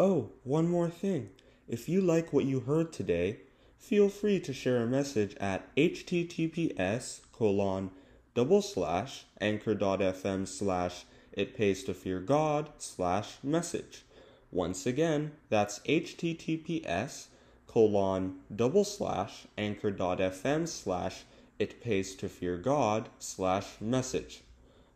Oh, 0.00 0.30
one 0.42 0.68
more 0.68 0.90
thing. 0.90 1.30
If 1.72 1.88
you 1.88 2.02
like 2.02 2.34
what 2.34 2.44
you 2.44 2.60
heard 2.60 2.92
today, 2.92 3.38
feel 3.78 4.10
free 4.10 4.40
to 4.40 4.52
share 4.52 4.82
a 4.82 4.86
message 4.86 5.34
at 5.36 5.74
https 5.74 7.20
colon 7.32 7.90
double 8.34 8.60
slash 8.60 9.24
anchor.fm 9.40 10.46
slash 10.46 11.06
it 11.32 11.56
pays 11.56 11.82
to 11.84 11.94
fear 11.94 12.20
God 12.20 12.68
slash 12.76 13.38
message. 13.42 14.02
Once 14.50 14.84
again, 14.84 15.32
that's 15.48 15.78
https 15.78 17.28
colon 17.66 18.40
double 18.54 18.84
slash 18.84 19.46
anchor.fm 19.56 20.68
slash 20.68 21.24
it 21.58 21.80
pays 21.80 22.14
to 22.16 22.28
fear 22.28 22.58
God 22.58 23.08
slash 23.18 23.80
message. 23.80 24.42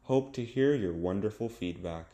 Hope 0.03 0.35
to 0.35 0.45
hear 0.45 0.75
your 0.75 0.93
wonderful 0.93 1.49
feedback. 1.49 2.09